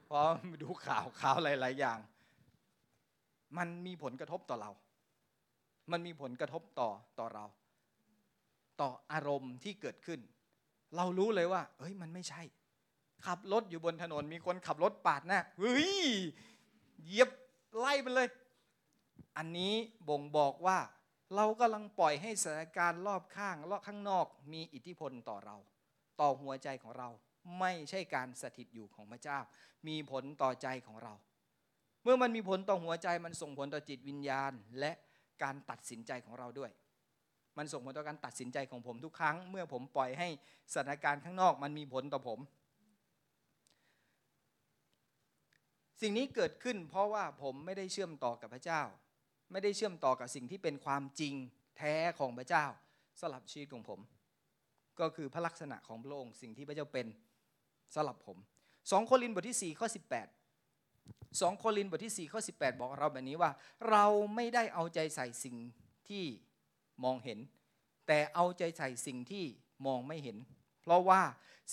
[0.05, 0.27] เพราะ
[0.63, 1.99] ดูข่าวข่าวหลาย ๆ อย่าง
[3.59, 4.71] มันมีผลกระทบต่อเรา
[5.91, 7.45] มันมีผลกระทบต่อต่อเรา
[8.81, 10.21] ต่ออารมณ์ที่เกิดขึ้น
[10.97, 12.43] เรารู้เลยว่า เอ้ย มันไม่ใช่
[13.27, 16.01] ขับรถอยู่บนถนนมีคนขับรถปาดหน้าเฮ้ย
[17.05, 17.31] เหยียบ
[17.77, 18.29] ไล่มันเลย
[19.37, 19.75] อันนี้
[20.09, 20.79] บ่งบอกว่า
[21.37, 25.57] เรากำลังปล่อยให้สถานการณ์รอบข้างรอบข้างนอกมีอิทธิพลต่อเรา
[26.21, 27.09] ต่อหัวใจของเรา
[27.59, 29.38] ไม่ใช่การสถิตอยู่ของพระเจ้า
[29.88, 31.14] มีผลต่อใจของเรา
[32.03, 34.93] เมื่อมันมีผลต่อหัวใจมันส่งผลต่อจิตวิญญาณ และ
[35.43, 36.71] การตัดสินใจของเราด้วย
[37.59, 40.29] มันส่งผลต่อการตัดสินใจของผมทุกครั้ง เมื่อผมปล่อยให้
[40.73, 42.38] สถานการณ์ข้างนอกมันมีผลต่อผม
[46.01, 48.83] สิ่งนี้เกิดขึ้นเพราะว่าผมไม่ได้เชื่อมต่อกับพระเจ้า
[49.51, 51.35] ไม่ได้เชื่อมต่อกับสิ่งที่เป็นความจริง
[51.77, 52.65] แท้ของพระเจ้า
[53.21, 54.01] สลับชีวิตของผม
[55.01, 57.07] ก็คือพระลักษณะของพระองค์สิ่งที่พระเจ้าเป็น
[57.95, 58.39] สลับผม
[58.73, 59.89] 2โครินธ์บทที่4ข้อ
[60.61, 63.51] 18 2โครินธ์บทที่4ข้อ18 บอกเราแบบนี้ว่า
[63.91, 65.57] เราไม่ได้เอาใจใส่สิ่ง
[66.09, 66.25] ที่
[67.05, 67.39] มองเห็น
[68.07, 69.45] แต่เอาใจใส่สิ่งที่
[69.87, 70.37] มองไม่เห็น
[70.83, 71.23] เพราะว่า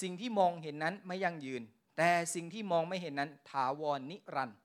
[0.01, 1.61] สิ่งที่มองเห็นนั้นไม่ยั่งยืน
[1.97, 4.57] แต่สิ่งที่มองไม่เห็นนั้นถาวรนิรันดร์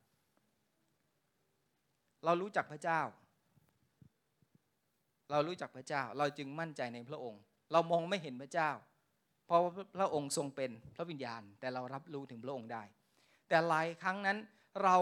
[2.25, 3.01] เรารู้จักพระเจ้า
[5.31, 7.41] เรารู้จักพระเจ้า เราจึงมั่นใจในพระองค์
[7.73, 8.71] เรามองไม่เห็นพระเจ้า
[9.47, 9.61] เพราะ
[9.99, 12.83] พระองค์ทรงเป็นพระวิญญาณ แต่เรารับรู้ถึงพระองค์ได้
[13.49, 14.39] แต่หลายครั้งนั้น
[14.83, 14.97] เรา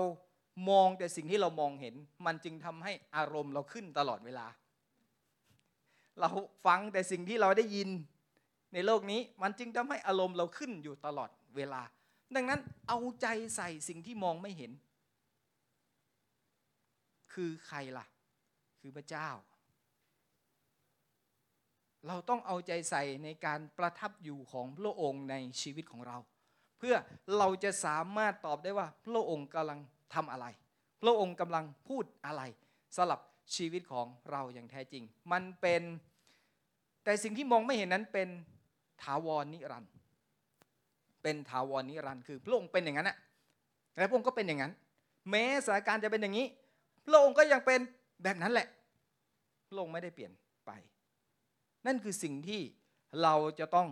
[0.70, 1.94] มองแต่สิ่งที่เรามองเห็น
[2.26, 4.46] มันจึงทำให้อารมณ์เราขึ้นตลอดเวลา
[6.20, 6.30] เรา
[6.66, 7.88] ฟังแต่สิ่งที่เราได้ยิน
[8.74, 11.83] ในโลกนี้ มันจึงทำให้อารมณ์เราขึ้นอยู่ตลอดเวลา
[12.35, 14.72] ดังนั้นเอาใจใส่สิ่งที่มองไม่เห็น
[17.33, 18.07] คือใครล่ะ
[18.81, 19.29] คือพระเจ้า
[22.07, 26.16] เราต้องเอาใจใส่ในการประทับอยู่ของพระองค์ในชีวิตของเรา
[26.79, 26.95] เพื่อ
[27.38, 29.79] เราจะสามารถตอบได้ว่าพระองค์กำลัง
[30.14, 30.47] ทำอะไร
[31.03, 32.43] พระองค์กำลังพูดอะไร
[32.97, 33.21] สลับ
[33.57, 35.83] ชีวิตของเราอย่างแท้จริง มันเป็น
[37.05, 38.29] แต่สิ่งที่มองไม่เห็นนั้นเป็น
[39.03, 39.93] ถาวรนิรันด์
[41.23, 43.16] เป็นถาวรนิรันด์คือพระองค์เป็นอย่างนั้นนะ
[43.99, 44.73] และพระองค์ก็เป็นอย่างนั้น
[45.31, 46.47] แม้สถานการณ์จะเป็นอย่างนี้
[47.11, 47.81] พระองค์ก็ยังเป็น
[48.23, 48.68] แบบนั้นแหละ
[49.68, 50.33] พระองค์ไม่ได้เปลี่ยน
[50.66, 50.70] ไป
[51.87, 52.61] นั่นคือสิ่งที่
[53.23, 53.88] เราจะต้อง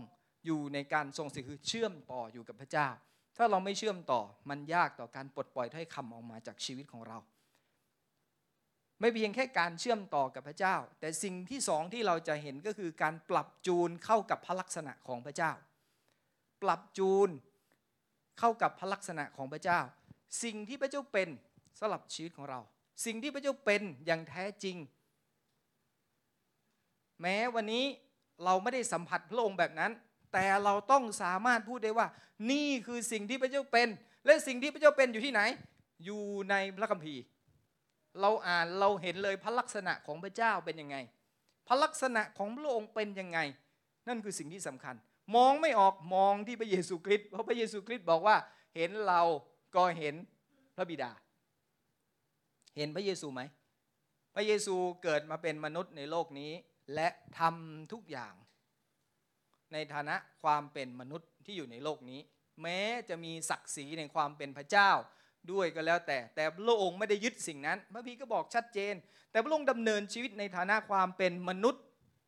[0.46, 2.88] อยู่ในการทรงสิคือเชื่อมต่ออยู่กับพระเจ้า
[3.36, 7.18] ถ้าเราไม่เชื่อมต่อมันยากต่อการปลดปล่อยถ้อยคำออกมาจากชีวิตของเรา
[9.00, 15.52] ไม่เพียงแค่การเชื่อมต่อกับพระเจ้า แต่สิ่งที่สองที่เราจะเห็นก็คือการปรับจูนเข้ากับพระลักษณะของพระเจ้า
[16.62, 17.28] ปรับจูน
[18.38, 19.80] เข้ากับพระลักษณะของพระเจ้า
[20.42, 21.28] สิ่งที่พระเจ้าเป็น
[21.78, 22.60] สำหรับชีวิตของเรา
[23.04, 24.76] สิ่งที่พระเจ้าเป็นอย่างแท้จริง
[27.20, 27.84] แม้วันนี้
[28.44, 29.92] เราไม่ได้สัมผัสพระองค์แบบนั้น
[30.32, 32.06] แต่เราต้องสามารถพูดได้ว่า
[32.50, 33.88] นี่คือสิ่งที่พระเจ้าเป็น
[34.26, 35.40] และสิ่งที่พระเจ้าเป็นอยู่ที่ไหน
[36.04, 37.22] อยู่ในพระคัมภีร์
[38.20, 40.96] เราอ่านเราเห็นเลยพระลักษณะของพระเจ้าเป็นยังไง
[41.68, 43.38] พระลักษณะของพระองค์เป็นยังไง
[44.08, 44.94] นั่นคือสิ่งที่สำคัญ
[45.36, 48.36] มองไม่ออกมองที่พระเยซูคริสต์เพราะพระเยซูคริสต์บอกว่า
[48.76, 49.20] เห็นเรา
[49.76, 50.14] ก็เห็น
[50.76, 51.10] พระบิดา
[52.76, 53.40] เห็นพระเยซูไหม
[54.34, 56.52] พระเยซูเกิดมาเป็นมนุษย์ในโลกนี้
[56.94, 58.34] และทำทุกอย่าง
[59.72, 62.20] ในฐานะความเป็นมนุษย์ที่อยู่ในโลกนี้
[62.62, 64.90] แม้จะมีศักดิ์ศรีในความเป็นพระเจ้า
[65.52, 68.94] ด้วยก็แล้วแต่ แต่พระองค์ไม่ได้ยึดสิ่งนั้น พระพีก็บอกชัดเจน
[69.30, 71.82] แต่พระองค์ดำเนินชีวิตในฐานะความเป็นมนุษย์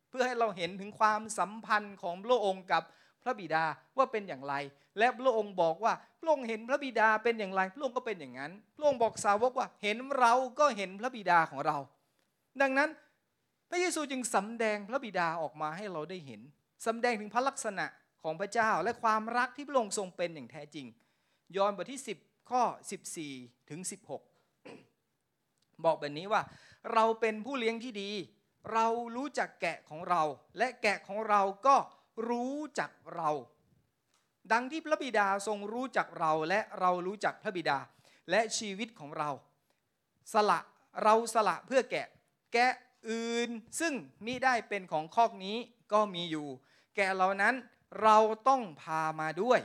[0.09, 2.83] เพื่อให้เราเห็นถึงความสัมพันธ์ของพระองค์กับ
[3.23, 3.63] พระบิดา
[3.97, 4.53] ว่าเป็นอย่างไร
[4.97, 11.77] และพระองค์บอกว่าพระองค์เห็นพระบิดาเป็นอย่างไรพระองค์ก็เป็นอย่างนั้นพระองค์บอกสาวกว่าเห็นเราก็เห็นพระบิดาของเรา
[12.61, 12.89] ดังนั้น
[13.69, 16.41] พระเยซูจึงสำแดงพระบิดาออกมาให้เราได้เห็น
[16.85, 17.85] สำแดงถึงพระลักษณะ
[18.23, 20.85] ของพระเจ้าและความรักที่พระองค์ทรงเป็นอย่างแท้จริง
[21.55, 22.61] ยอห์นบทที่ 10 ข้อ
[23.17, 23.79] 14 ถึง
[24.81, 26.41] 16 บอกแบบนี้ว่า
[26.93, 28.11] เราเป็นผู้เลี้ยงที่ดี
[28.73, 30.21] เรารู้จักแกะของเรา
[30.57, 31.75] และแกะของเราก็
[32.27, 33.29] รู้จักเรา
[34.51, 37.77] ดังที่พระบิดาทรงรู้จักเราและเรารู้จักพระบิดา
[38.29, 39.29] และชีวิตของเรา
[40.33, 40.59] สละ
[41.03, 42.07] เราสละเพื่อแกะ
[42.53, 42.71] แกะ
[43.09, 43.93] อื่นซึ่ง
[44.25, 45.57] มิได้เป็นของคอกนี้
[45.93, 46.47] ก็มีอยู่
[46.95, 47.55] แกะเหล่านั้น
[48.03, 49.59] เราต้องพามาด้วย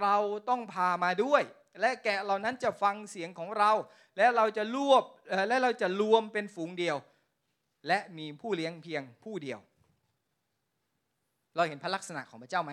[0.00, 0.16] เรา
[0.48, 1.42] ต้องพามาด้วย
[1.80, 3.72] และแกะเหล่านั้นจะฟังเสียงของเรา
[4.16, 5.04] และเราจะรวบ
[5.48, 6.96] และเราจะรวมเป็นฝูงเดียว
[7.88, 9.58] และมีผู้เลี้ยงเพียงผู้เดียว
[11.58, 12.72] เราเห็นพระลักษณะของพระเจ้าไหม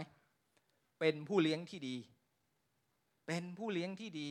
[0.99, 1.95] เป็นผู้เลี้ยงที่ดี
[3.27, 4.27] เป็นผู้เลี้ยงที่ดี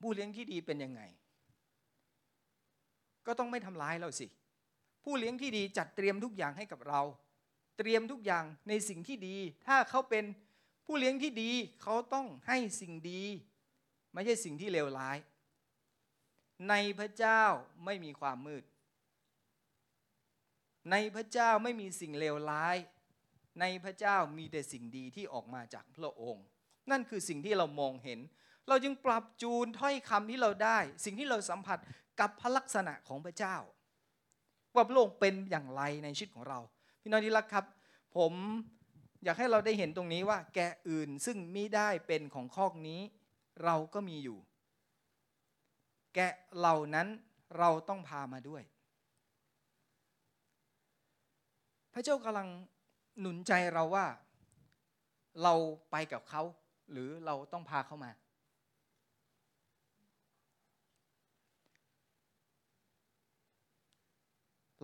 [0.00, 1.02] ผู้เลี้ยงที่ดีเป็นยังไง
[3.26, 4.26] ก็ต้องไม่ทำร้ายเราสิ
[5.04, 7.00] ผู้เลี้ยงที่ดีจัดเตรียมทุกอย่างให้กับเรา
[7.78, 9.36] เตรียมทุกอย่างในสิ่งที่ดี
[9.66, 10.24] ถ้าเขาเป็น
[10.86, 11.50] ผู้เลี้ยงที่ดี
[11.82, 13.22] เขาต้องให้สิ่งดี
[14.12, 15.18] ไม่ใช่สิ่งที่เลวร้าย
[16.68, 17.42] ในพระเจ้า
[17.84, 18.64] ไม่มีความมืด
[20.90, 22.76] ในพระเจ้าไม่มีสิ่งเลวร้าย
[23.60, 26.44] ในพระเจ้ามีแต่สิ่งดีที่ออกมาจากพระองค์
[26.90, 28.20] นั่นคือสิ่งที่เรามองเห็น
[28.68, 31.78] เราจึงปรับจูนถ้อยคำที่เราได้ สิ่งที่เราสัมผัส
[32.20, 33.56] กับพระลักษณะของพระเจ้า
[34.74, 36.58] ว่าพระองค์เป็นอย่างไรในชีวิตของเรา
[37.02, 37.64] พี่น้องที่รักครับ
[38.16, 38.32] ผม
[39.24, 43.00] อยากให้เราได้เห็นตรงนี้ว่า แกอื่นซึ่งมิได้เป็นของคอกนี้
[43.64, 44.38] เราก็มีอยู่
[46.14, 46.18] แก
[46.58, 47.08] เหล่านั้น
[47.58, 48.62] เราต้องพามาด้วย
[51.94, 52.48] พระเจ้ากำลัง
[53.20, 54.06] หนุนใจเราว่า
[55.42, 55.54] เรา
[55.90, 56.42] ไปกับเขา
[56.90, 58.10] หรือเราต้องพาเขามา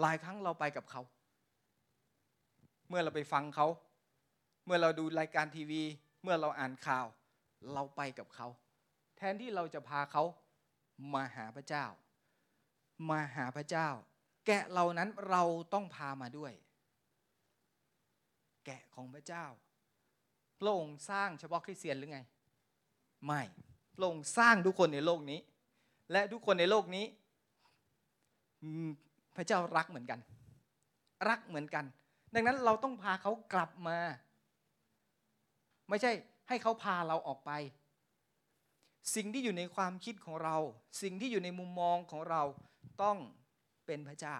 [0.00, 1.02] หลายครั้งเราไปกับเขา
[2.88, 3.66] เมื่อเราไปฟังเขา
[4.64, 5.82] เมื่อเราดูรายการทีวี
[6.22, 7.06] เมื่อเราอ่านข่าว
[7.72, 8.46] เราไปกับเขา
[9.16, 10.22] แทนที่เราจะพาเขา
[11.14, 11.84] มาหาพระเจ้า
[13.10, 13.88] มาหาพระเจ้า
[14.46, 15.42] แกะเหล่านั้นเรา
[15.72, 16.52] ต้องพามาด้วย
[18.64, 19.44] แกะของพระเจ้า
[20.60, 22.20] พระองค์สร้างเฉพาะคริสเตียนหรือไง
[23.26, 23.40] ไม่
[23.94, 25.40] พระองค์สร้างทุกคนในโลกนี้
[26.12, 27.04] และทุกคนในโลกนี้
[29.36, 30.20] พระเจ้ารักเหมือนกัน
[31.28, 31.84] รักเหมือนกัน
[32.34, 33.98] ดังนั้นเราต้องพาเขากลับมา
[35.88, 36.12] ไม่ใช่
[36.48, 37.50] ให้เขาพาเราออกไป
[39.14, 40.56] สิ่งที่อยู่ในความคิดของเรา
[41.02, 42.42] สิ่งที่อยู่ในมุมมองของเรา
[43.02, 43.16] ต้อง
[43.86, 44.36] เป็นพระเจ้า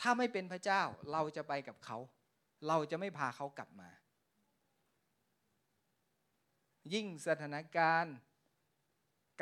[0.00, 0.82] ถ้าไม่เป็นพระเจ้า
[1.12, 1.98] เราจะไปกับเขา
[2.68, 3.90] เราจะไม่พาเขากลับมา
[6.94, 8.14] ยิ่งสถานการณ์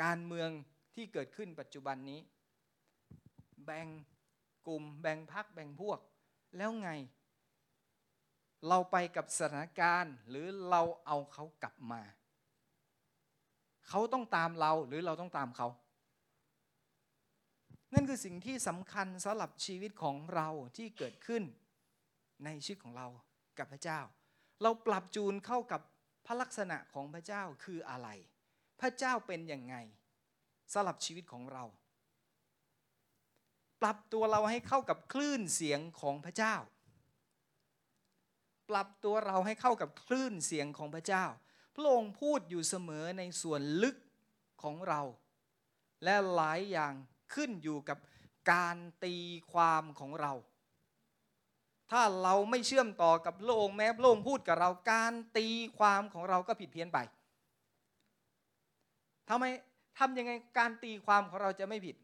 [0.03, 0.49] การเมือง
[0.95, 2.19] ที่เกิดขึ้นปัจจุบันนี้
[3.65, 3.87] แบ่ง
[4.67, 5.99] กลุ่มแบ่งพักแบ่งพวก
[6.57, 6.89] แล้วไง
[8.67, 12.01] เราไปกับสถานการณ์หรือเราเอาเขากลับมา
[13.87, 15.67] เขาต้องตามเราหรือเราต้องตามเขา
[17.93, 20.47] นั่นคือสิ่งที่สำคัญสำหรับชีวิตของเรา
[20.77, 21.43] ที่เกิดขึ้น
[22.45, 23.07] ในชีวิตของเรา
[23.57, 23.99] กับพระเจ้า
[24.63, 25.81] เราปรับจูนเข้ากับ
[26.25, 28.07] พระลักษณะของพระเจ้าคืออะไร
[28.81, 29.75] พระเจ้าเป็นยังไง
[30.73, 31.63] สำหรับชีวิตของเรา
[33.81, 36.55] ปรับตัวเราให้เข้ากับคลื่นเสียงของพระเจ้า
[38.69, 41.25] ปรับตัวเราให้เข้ากับคลื่นเสียงของพระเจ้า
[41.75, 43.97] พระองค์พูดอยู่เสมอในส่วนลึก
[44.63, 45.01] ของเรา
[46.03, 46.93] และหลายอย่าง
[47.33, 47.97] ขึ้นอยู่กับ
[48.51, 49.15] การตี
[49.51, 50.33] ความของเรา
[51.91, 56.99] ถ้าเราไม่เชื่อมต่อกับโลกแม้โลกพูดกับเราการตีความของเราก็ผิดเพี้ยนไป
[59.29, 59.45] ทำไม
[59.99, 61.95] ทำยังไงการตีความของเราจะไม่ผิด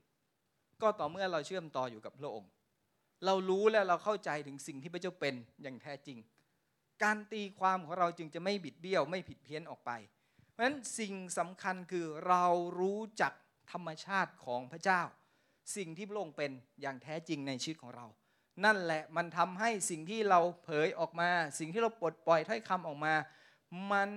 [0.82, 2.50] ก็ต่อเมื่อเราเชื่อมต่ออยู่กับพระองค์
[3.26, 6.18] เรารู้และเราเข้าใจถึงสิ่งที่พระเจ้าเป็นอย่างแท้จริง
[7.04, 9.92] การตีความของเราจึงจะไม่บิดเบี้ยว ไม่ผิดเพี้ยนออกไป
[10.52, 12.46] เพราะฉะนั้นสิ่งสำคัญคือเรา
[12.80, 13.34] รู้จัก
[13.72, 15.02] ธรรมชาติของพระเจ้า
[15.76, 16.52] สิ่งที่พระองค์เป็น
[16.82, 18.06] อย่างแท้จริงในชีวิตของเรา
[18.66, 23.14] นั่นแหละมันทำให้สิ่งที่เราเผยออกมา สิ่งที่เราปลดปล่อยถ้อยคำออกมา
[23.92, 24.10] มัน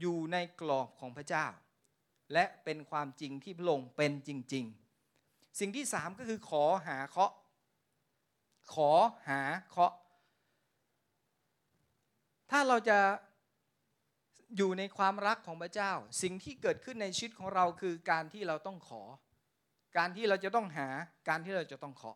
[0.00, 1.46] อยู่ในกรอบของพระเจ้า
[2.32, 4.64] และเป็นความจริงที่พระองค์เป็นจริง
[5.12, 7.32] ๆ สิ่งที่สามก็คือขอหาเคาะ
[8.74, 8.90] ขอ
[9.28, 9.92] หาเคาะ
[12.50, 12.98] ถ้าเราจะ
[14.56, 19.02] อยู่ในความรักของพระเจ้า สิ่งที่เกิดขึ้นในชีวิตของเราคือการที่เราต้องขอ
[19.96, 20.88] การที่เราจะต้องหา
[21.28, 22.12] การที่เราจะต้องขอ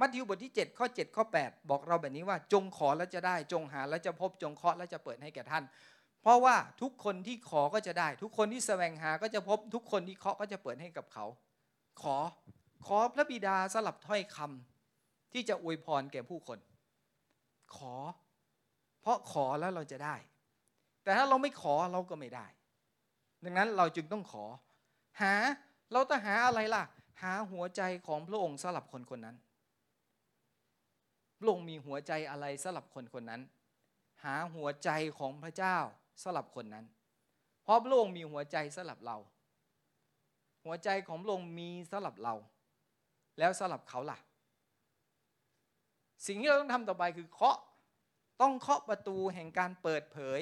[0.00, 5.64] มัทธิวบทที่ 7 ข้อ 7 ข้อ 8 บอกเราแบบนี้ว่าจงขอแล้วจะได้จงหาแล้วจะพบจงเคาะแล้วจะเปิดให้แก่ท่าน
[6.22, 11.26] เพราะว่าทุกคนที่ขอก็จะได้ ทุกคนที่แสวงหาก็จะพบทุกคนที่เคาะก็จะเปิดให้กับเขา
[12.02, 12.16] ขอ
[12.86, 16.58] ขอพระบิดาสลับถ้อยคำที่จะอวยพรแก่ผู้คน
[17.76, 17.94] ขอ
[19.02, 20.16] เพราะขอแล้วเราจะได้
[21.04, 22.46] แต่ถ้าเราไม่ขอเราก็ไม่ได้
[23.44, 24.44] ดังนั้นเราจึงต้องขอ
[25.20, 25.34] หา
[25.92, 26.82] เราต้องหาอะไรล่ะ
[27.22, 29.36] หาหัวใจของพระองค์สำหรับคนคนนั้น
[31.38, 33.42] พระองค์มีหัวใจอะไรสำหรับคนคนนั้น
[34.24, 35.76] หาหัวใจของพระเจ้า
[36.22, 36.84] สำหรับคนนั้น
[37.62, 39.16] เพราะพระองค์มีหัวใจสำหรับเรา
[40.64, 42.34] หัวใจของพระองค์มีสำหรับเรา
[43.38, 44.18] แล้วสำหรับเขาล่ะ
[46.26, 47.58] สิ่งที่เราต้องทำต่อไปคือเคาะ
[48.40, 50.40] ต้องเคาะประตูแห่งการเปิดเผย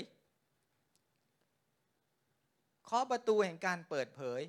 [2.85, 4.41] เคาะประตูแห่งการเปิดเผย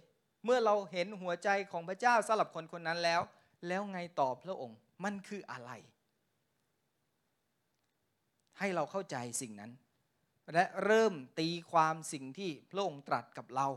[0.43, 3.21] เมื่อเราเห็นหัวใจของพระเจ้าสำหรับคนคนนั้นแล้ว
[3.67, 5.71] แล้วไงตอบพระองค์มันคืออะไร
[8.59, 9.71] ให้เราเข้าใจสิ่งนั้น
[10.53, 13.67] และเริ่มตีความสิ่งที่พระองค์ตรัสกับเรา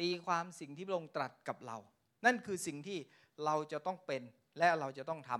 [0.00, 1.76] ตีความสิ่งที่พระองค์ตรัสกับเรา
[2.24, 2.98] นั่นคือสิ่งที่
[3.44, 4.22] เราจะต้องเป็น
[4.58, 5.30] และเราจะต้องท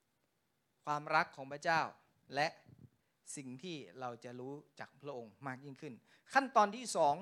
[0.00, 1.80] ำความรักของพระเจ้า
[2.34, 2.46] และ
[3.36, 5.94] สิ่งที่เราจะรู้จากพระองค์มากยิ่งขึ้น
[6.34, 7.14] ขั้นตอนที่สอง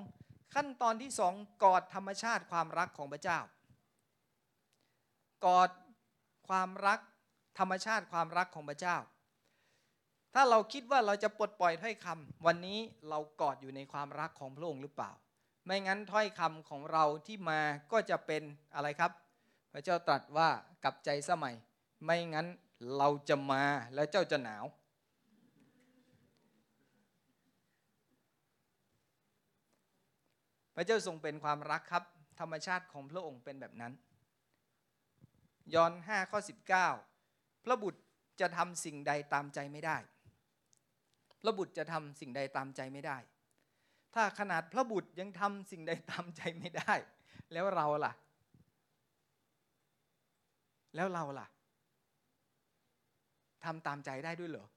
[0.55, 3.39] ขั้นตอนที่สองกอดธรรมชาติความรักของพระเจ้า
[5.45, 5.69] กอด
[6.47, 6.99] ความรัก
[7.59, 8.97] ธรรมชาติความรักของพระเจ้า
[10.33, 15.11] ถ้าเราคิดว่าเราจะปลดปล่อยถ้อยคำวันนี้เรากอดอยู่ในความรักของพระองค์หรือเปล่า
[15.65, 17.59] ไม่งั้นถ้อยคำของเราที่มา
[17.91, 18.43] ก็จะเป็น
[18.75, 19.11] อะไรครับ
[19.73, 20.49] พระเจ้าตรัสว่า
[20.83, 21.55] กับใจสมัย
[22.03, 22.47] ไม่งั้น
[22.97, 24.65] เราจะมาแล้วเจ้าจะหนาว
[30.79, 32.03] ระเจ้าทรงเป็นความรักครับ
[32.39, 33.93] ธรรมชาติของพระองค์เป็นแบบนั้น
[35.73, 36.39] ยอห์น5ข้อ
[37.01, 38.01] 19 พระบุตร
[38.41, 39.97] จะทำสิ่งใดตามใจไม่ได้
[41.41, 43.17] พระบุตรจะทำสิ่งใดตามใจไม่ได้
[44.13, 46.93] ถ้าขนาดพระบุตรยังทำสิ่งใดตามใจไม่ได้
[47.53, 48.13] แล้วเราล่ะ
[50.95, 51.47] แล้วเราล่ะ
[53.63, 54.67] ทำตามใจได้ด้วยเหรอ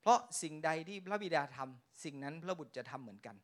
[0.00, 3.36] เพราะสิ่งใดที่พระบิดาทำสิ่งนั้นพระบุตรจะทำเหมือนกัน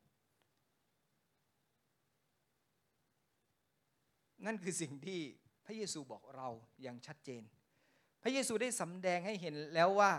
[4.47, 5.21] นั่นคือสิ่งที่
[5.67, 6.49] พระเยซูบอกเรา
[6.83, 7.43] อย่างชัดเจน
[8.23, 10.13] พระเยซูได้สำแดงให้เห็นแล้วว่า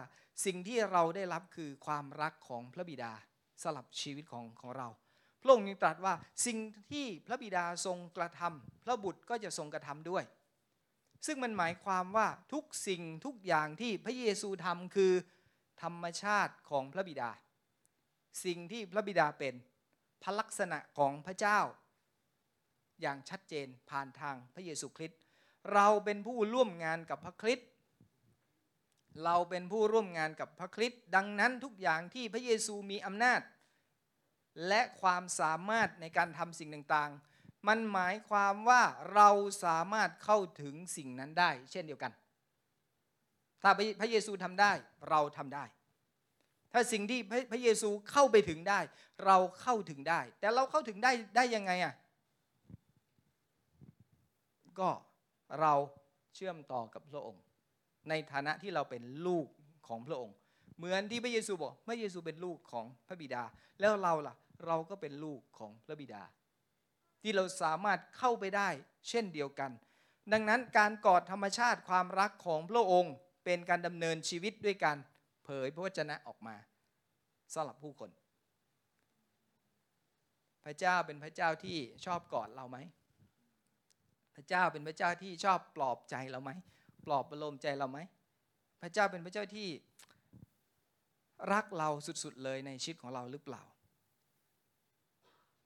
[0.46, 3.12] สิ่งที่เราได้รับคือความรักของพระบิดา
[3.64, 4.88] สลับชีวิตของของเรา
[5.42, 6.14] พระองค์ยังตรัสว่า
[6.46, 6.58] สิ่ง
[6.92, 10.24] ที่พระบิดาทรงกระทำพระบุตรก็จะทรงกระทำด้วย
[11.26, 15.14] ซึ่งมันหมายความว่าทุกสิ่งทุกอย่างที่พระเยซูทำคือ
[15.82, 17.32] ธรรมชาติของพระบิดา
[18.46, 19.56] สิ่งที่พระบิดาเป็น
[20.24, 21.60] พระลักษณะของพระเจ้า
[23.02, 25.20] อย่างชัดเจนผ่านทางพระเยซูคริสต์
[25.74, 27.68] เราเป็นผู้ร่วมงานกับพระคริสต์
[29.24, 33.42] เราเป็นผู้ร่วมงานกับพระคริสต์ดังนั้นทุกอย่างที่พระเยซูมีอำนาจ
[34.68, 39.30] และความสามารถในการทำสิ่งต่างๆ มันหมายความว่าเรา
[39.66, 42.12] สามารถเข้าถึงสิ่งนั้นได้ เช่นเดียวกัน
[43.64, 44.72] ถ้าพระเยซูทำได้
[45.10, 45.66] เราทำได้
[46.74, 47.20] ถ้าสิ่งที่
[47.52, 48.80] พระเยซูเข้าไปถึงได้
[49.26, 51.94] เราเข้าถึงได้ แต่เราเข้าถึงได้ได้ยังไงอะ
[54.80, 54.90] ก็
[55.62, 55.74] เรา
[56.36, 57.44] เชื่อมต่อกับพระองค์
[58.10, 59.48] ในฐานะที่เราเป็นลูก
[59.88, 60.36] ของพระองค์
[60.78, 63.44] เหมือนที่พระเยซูบอกพระเยซูเป็นลูกของพระบิดา
[63.80, 66.24] แล้วเราล่ะ เราก็เป็นลูกของพระบิดา
[67.22, 68.70] ที่เราสามารถเข้าไปได้
[69.10, 69.72] เช่นเดียวกัน
[70.32, 73.14] ดังนั้นการกอดธรรมชาติความรักของพระองค์
[73.50, 74.98] เป็นการดำเนินชีวิตด้วยการ
[75.44, 76.56] เผยพระวจนะออกมา
[77.54, 78.10] สำหรับผู้คน
[80.66, 82.78] พระเจ้าเป็นพระเจ้าที่ชอบกอดเราไหม
[84.36, 86.52] พระเจ้าเป็นพระเจ้าที่ชอบปลอบใจเราไหม
[87.06, 88.00] ปลอบประโลมใจเราไหม
[88.82, 89.68] พระเจ้าเป็นพระเจ้าที่
[91.54, 91.90] รักเรา
[92.24, 93.64] สุดๆเลยในชีวิตของเราหรือเปล่า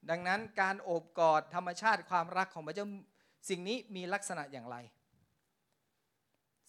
[0.09, 2.87] ดังนั้นการโอบกอดธรรมชาติความรักของพระเจ้า
[3.49, 4.77] สิ่งนี้มีลักษณะอย่างไร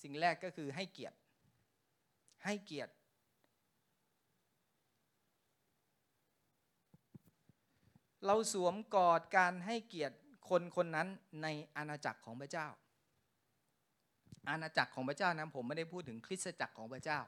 [0.03, 1.17] สิ่งแรกก็คือให้เกียรติ
[2.45, 2.93] ให้เกียรติ
[8.25, 10.17] เราสวมกอดการให้เกียรติ
[10.49, 11.09] คนคนนั้น
[11.43, 12.69] ในอาณาจักรของพระเจ้า
[14.49, 17.21] อาณาจักรของพระเจ้านะผมไม่ได้พูดถึงคริสตจักรของพระเจ้า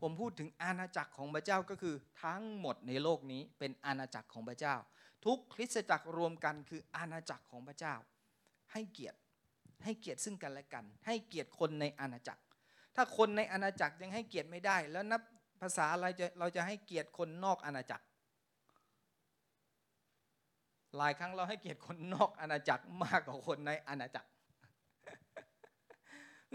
[0.00, 4.76] ผมพูดถึงอาณาจักรของพระเจ้าก็คือทั้งหมดในโลกนี้เป็นอาณาจักรของพระเจ้า
[5.24, 7.94] ทุกคริสตจักรรวมกันคืออาณาจักรของพระเจ้า
[8.72, 9.18] ให้เกียรติ
[9.84, 12.42] ให้เกียรติซึ่งกันและกัน ให้เกียรติคนในอาณาจักร
[12.96, 15.22] ถ้าคนในอาณาจักรยังให้เกียรติไม่ได้ แล้วนับ
[15.60, 18.04] ภาษาอะไรจะเราจะให้เกียรติคนนอกอาณาจักร
[20.96, 24.28] หลายครั้งเราให้เกียรติคนนอกอาณาจักรมากกว่าคนในอาณาจักร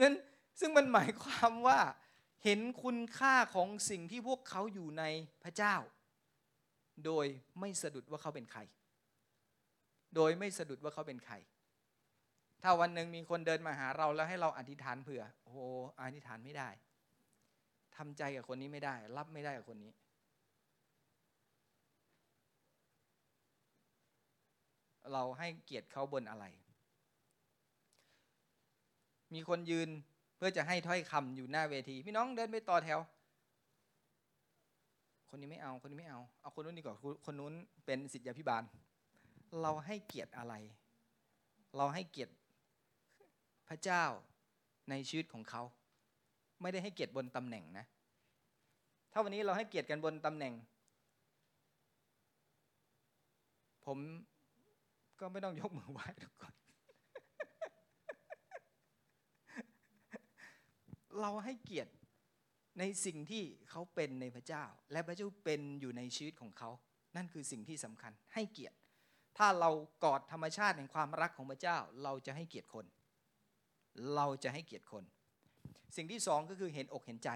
[0.01, 0.15] นั้น
[0.59, 1.79] ซึ่งมันหมายความว่า
[2.43, 5.03] เห็นคุณค่าของสิ่งที่พวกเขาอยู่ใน
[5.43, 5.75] พระเจ้า
[7.05, 7.25] โดย
[7.59, 8.61] ไม่สะดุดว่าเขาเป็นใคร
[10.15, 11.35] โดยไม่สะดุดว่าเขาเป็นใคร
[12.69, 15.57] ถ้าวันหนึ่งมีคนเดินมาหาเราแล้วให้เราอธิษฐานเผื่อ โอ้โห
[16.01, 16.69] อธิษฐานไม่ได้
[17.95, 19.91] ทำใจกับคนนี้ไม่ได้ รับไม่ได้กับคนนี้
[25.11, 26.45] เราให้เกียรติเขาบนอะไร
[29.33, 29.89] มีคนยืน
[30.35, 32.99] เพื่อจะให้ถ้อยคำอยู่หน้าเวที พี่น้องเดินไปต่อแถว
[35.29, 37.53] คนนี้ไม่เอา คนนี้ไม่เอา เอาคนนู้นดีกว่า คนนู้น
[37.85, 38.63] เป็นสิทธิพิบาล
[39.61, 40.53] เราให้เกียรติอะไร
[41.77, 42.33] เราให้เกียรติ
[43.69, 44.03] พระเจ้า
[44.89, 45.63] ในชีวิตของเขา
[46.61, 47.85] ไม่ได้ให้เกียรติบนตำแหน่งนะ
[49.11, 50.53] ถ้าวันนี้เราให้เกียรติกันบนตำแหน่ง
[53.85, 53.97] ผม
[55.19, 56.53] ก็ไม่ต้องยกมือไหว้ทุกคน
[61.21, 61.91] เราให้เกียรติ
[62.79, 66.69] ในสิ่งที่เขาเป็นในพระเจ้า และพระเจ้าเป็นอยู่ในชีวิตของเขา
[67.15, 68.75] นั่นคือสิ่งที่สำคัญให้เกียรติ
[69.37, 69.69] ถ้าเรา
[70.03, 72.85] กอดธรรมชาติแห่งความรักของพระเจ้า เราจะให้เกียรติคน
[74.15, 75.03] เราจะให้เกียรติคน
[75.95, 77.29] สิ่งที่สองก็คือเห็นอกเห็นใจ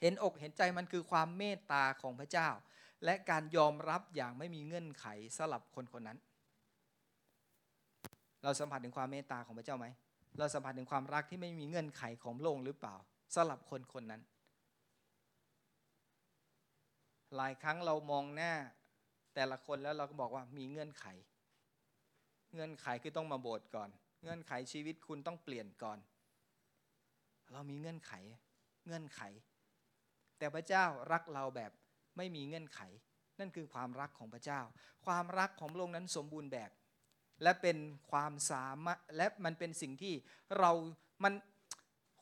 [0.00, 2.48] เห็นอกเห็นใจมันคือความเมตตาของพระเจ้า
[3.04, 5.06] และการยอมรับอย่างไม่มีเงื่อนไข
[5.36, 6.18] สำหรับคนคนนั้น
[8.42, 9.86] เราสัมผัสถึงความเมตตาของพระเจ้าไหม
[10.38, 12.94] เราสัมผัสถึงความรักที่ไม่มีเงื่อนไขของโลกหรือเปล่า
[13.34, 14.22] สำหรับคนคนนั้น
[17.36, 18.52] หลายครั้งเรามองหน้า
[19.34, 21.06] แต่ละคนแล้วเราก็บอกว่ามีเงื่อนไข
[22.54, 23.90] เงื่อนไขคือต้องมาโบสถ์ก่อน
[24.26, 25.98] เงื่อนไขชีวิตคุณต้องเปลี่ยนก่อน
[27.52, 28.12] เรามีเงื่อนไข
[28.86, 29.20] เงื่อนไข
[30.38, 31.72] แต่พระเจ้ารักเราแบบ
[32.16, 32.80] ไม่มีเงื่อนไข
[33.38, 34.60] นั่นคือความรักของพระเจ้า
[35.06, 36.70] ความรักของพระองค์นั้นสมบูรณ์แบบ
[37.42, 37.76] และเป็น
[38.10, 40.14] ความสามารถและมันเป็นสิ่งที่
[40.58, 40.70] เรา
[41.22, 41.34] มัน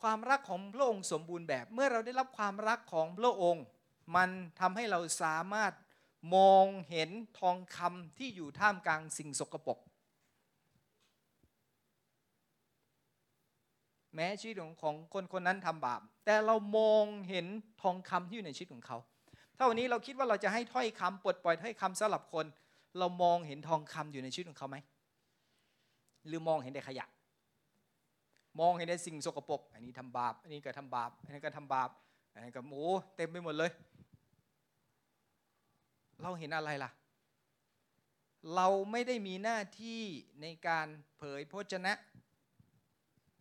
[0.03, 3.65] ความรักของพระองค์สมบูรณ์แบบ เมื่อเราได้รับความรักของพระองค์
[4.17, 4.31] มัน
[4.61, 5.73] ทำให้เราสามารถ
[6.35, 9.79] มองเห็นทองคำที่อยู่ท่ามกลางสิ่งสกปรก
[14.15, 17.47] แม้ชีวิตของของคนคนนั้นทำบาป แต่เรามองเห็น
[17.83, 18.99] ทองคำที่อยู่ในชีวิตของเขา
[19.57, 22.47] ถ้าวันนี้เราคิดว่าเราจะให้ถ้อยคำปลดปล่อยถ้อยคำสำหรับคน
[22.99, 24.77] เรามองเห็นทองคำอยู่ในชีวิตของเขาไหม
[26.27, 27.07] หรือมองเห็นแต่ขยะ
[28.61, 31.91] มองเห็นแต่สิ่งสกปรกอันนี้ทำบาป อันนี้ก็ทำบาป อันนี้ก็ทำบาป
[32.33, 33.71] อันนี้ก็โอ้เต็มไปหมดเลย
[36.23, 36.91] เราเห็นอะไรล่ะ
[38.55, 40.03] เราไม่ได้มีหน้าที่
[40.43, 40.87] ในการ
[41.17, 41.93] เผยพระชนะ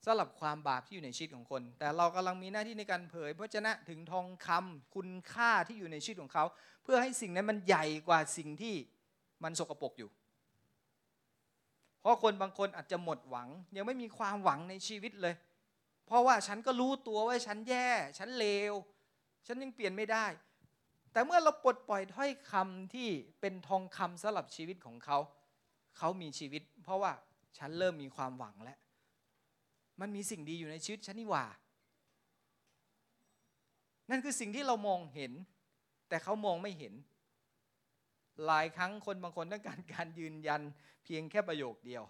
[0.06, 6.46] สำหรับความบาปที่อยู่ในชีวิตของคน แต่เรากำลังมีหน้าที่ในการเผยพระชนะถึงทองคำคุณค่าที่อยู่ในชีวิตของเขา
[6.84, 8.76] เพื่อให้สิ่งนั้นมันใหญ่กว่าสิ่งที่
[9.44, 10.10] มันสกปรกอยู่
[12.02, 15.36] เพราะคนบางคนอาจจะหมดหวัง ยังไม่มีความหวังในชีวิตเลย
[16.08, 18.74] เพราะว่าฉันก็รู้ตัวว่าฉันแย่ ฉันเลว
[19.48, 20.26] ฉันยังเปลี่ยนไม่ได้
[21.12, 23.10] แต่เมื่อเราปลดปล่อยถ้อยคำที่
[23.42, 25.18] เป็นทองคำสำหรับชีวิตของเขา
[25.98, 27.12] เขามีชีวิต เพราะว่า
[27.58, 28.78] ฉันเริ่มมีความหวังแล้ว
[30.02, 31.46] มันมีสิ่งดีอยู่ในชีวิตฉันนี่หว่า
[34.10, 35.32] นั่นคือสิ่งที่เรามองเห็น
[36.10, 36.94] แต่เขามองไม่เห็น
[38.46, 40.62] หลายครั้งคนบางคนต้องการการยืนยัน
[41.04, 42.04] เพียงแค่ประโยคเดียว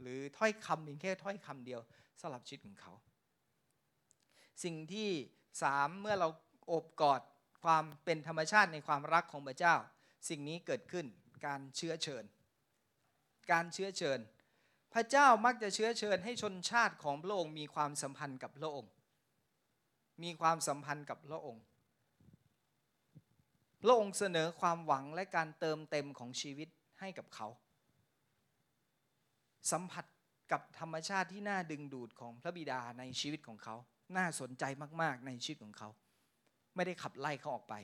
[0.00, 1.80] หรือถ้อยคำเพียงแค่ถ้อยคำเดียว
[2.20, 2.92] สำหรับชีวิตของเขา
[4.64, 5.08] สิ่งที่
[5.62, 6.28] สามเมื่อเรา
[6.72, 7.20] อบกอด
[7.62, 9.74] ความเป็นธรรมชาติในความรักของพระเจ้า
[10.28, 11.06] สิ่งนี้เกิดขึ้น
[11.46, 12.24] การเชื้อเชิญ
[13.52, 14.18] การเชื้อเชิญ
[14.94, 18.90] พระเจ้ามักจะเชื้อเชิญให้ชนชาติของพระองค์มีความสัมพันธ์กับพระองค์
[20.22, 21.62] มีความสัมพันธ์กับพระองค์
[23.82, 26.68] พระองค์เสนอความหวังและการเติมเต็มของชีวิต
[27.00, 27.48] ให้กับเขา
[29.72, 30.04] สัมผัส
[30.52, 33.76] กับธรรมชาติที่น่าดึงดูดของพระบิดาในชีวิตของเขา
[34.16, 34.64] น่าสนใจ
[35.02, 35.88] มาก ๆ ในชีวิตของเขา
[36.74, 37.74] ไม่ได้ขับไล่เขาออกไป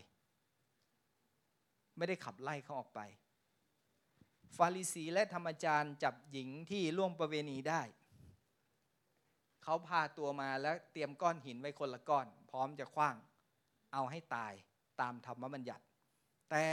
[1.96, 3.00] ไม่ได้ขับไล่เขาออกไป
[4.57, 7.82] ฟาริสีและธรรมจารย์จับหญิงที่ล่วงประเวณีได้
[9.62, 13.16] เขาพาตัวมาแล้วเตรียมก้อนหินไว้คนละก้อน พร้อมจะคว้าง
[13.92, 14.53] เอาให้ตาย
[15.01, 15.84] ตามธรรมบัญญัติ
[16.51, 16.66] แต่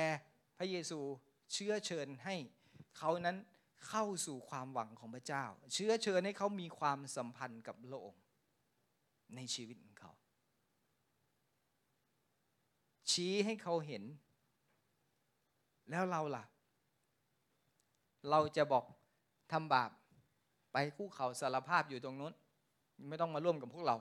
[0.58, 1.00] พระเยซู
[1.54, 2.36] เชื้อเชิญให้
[2.98, 3.38] เขานั้น
[3.88, 8.22] เข้าสู่ความหวังของพระเจ้า เชื้อเชิญให้เขามีความสัมพันธ์กับพระองค์
[9.36, 10.12] ในชีวิตของเขา
[13.12, 14.04] ชี้ให้เขาเห็น
[15.90, 16.44] แล้วเราล่ะ
[18.30, 18.84] เราจะบอก
[19.52, 19.92] ทำบาป
[20.74, 22.34] ไปคู่เขาสารภาพอยู่ตรงนู้น
[23.08, 23.96] ไม่ต้องมาร่วมกับพวกเรา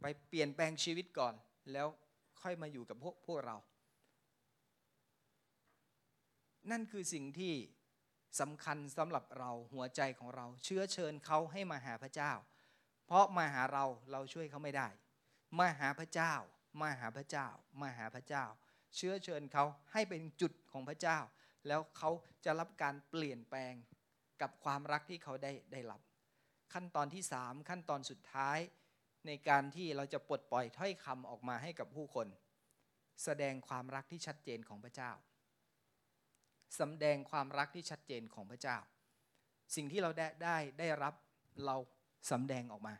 [0.00, 1.34] ไปเปลี่ยนแปลงชีวิตก่อน
[1.72, 1.86] แล้ว
[2.40, 3.56] ค่อยมาอยู่กับพวกพวกเรา
[6.70, 7.54] นั่นคือสิ่งที่
[8.40, 12.32] สำคัญสำหรับเราหัวใจของเรา เชื้อเชิญเขาให้มาหาพระเจ้า
[13.06, 14.88] เพราะมาหาเราเราช่วยเขาไม่ได้
[15.58, 16.34] มาหาพระเจ้า
[16.80, 17.46] มาหาพระเจ้า
[17.80, 18.44] มาหาพระเจ้า
[18.96, 21.18] เชื้อเชิญเขาให้เป็นจุดของพระเจ้า
[21.66, 22.10] แล้วเขา
[22.44, 23.74] จะรับการเปลี่ยนแปลง
[24.42, 26.00] กับความรักที่เขาได้ได้รับ
[26.74, 28.58] ขั้นตอนที่สามขั้นตอนสุดท้าย
[29.26, 32.26] ในการที่เราจะปลดปล่อยถ้อยคำออกมาให้กับผู้คน
[33.24, 35.12] แสดงความรักที่ชัดเจนของพระเจ้า
[36.80, 38.78] สำแดงความรักที่ชัดเจนของพระเจ้า
[39.76, 41.14] สิ่งที่เราได้ได้ได้รับ
[41.66, 41.76] เรา
[42.30, 42.94] สำแดงออกมา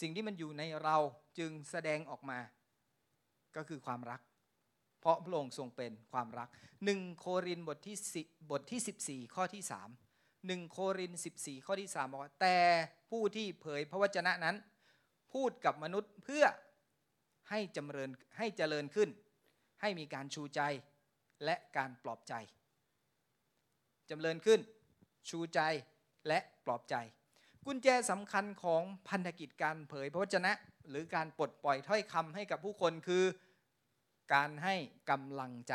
[0.00, 0.96] สิ่งที่มันอยู่ในเรา
[1.38, 2.38] จึงแสดงออกมา
[3.56, 4.20] ก็คือความรัก
[5.00, 6.48] เพราะพระองค์ทรงเป็นความรัก
[6.84, 7.96] หนึ่งโครินบทที่
[8.50, 9.62] บทที่ 14 ข้อที่
[10.04, 12.58] 3หนึ่งโคริน 14 ข้อที่ 3 บอกว่า แต่
[13.10, 14.56] ผู้ที่เผยพระวจนะนั้น
[15.32, 16.44] พูดกับมนุษย์เพื่อ
[17.50, 19.08] ให้จำเริญให้เจริญขึ้น
[19.80, 20.60] ให้มีการชูใจ
[21.44, 22.34] และการปลอบใจ
[24.10, 24.60] จำเริญขึ้น
[25.28, 25.60] ชูใจ
[26.28, 26.94] และปลอบใจ
[27.66, 30.52] กุญแจสำคัญของพันธกิจการเผยพระวจนะ
[30.90, 33.24] หรือการปลดปล่อยถ้อยคำให้กับผู้คนคือ
[34.34, 34.74] การให้
[35.10, 35.74] กำลังใจ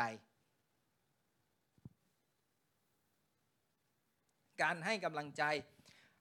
[4.62, 5.44] การให้กำลังใจ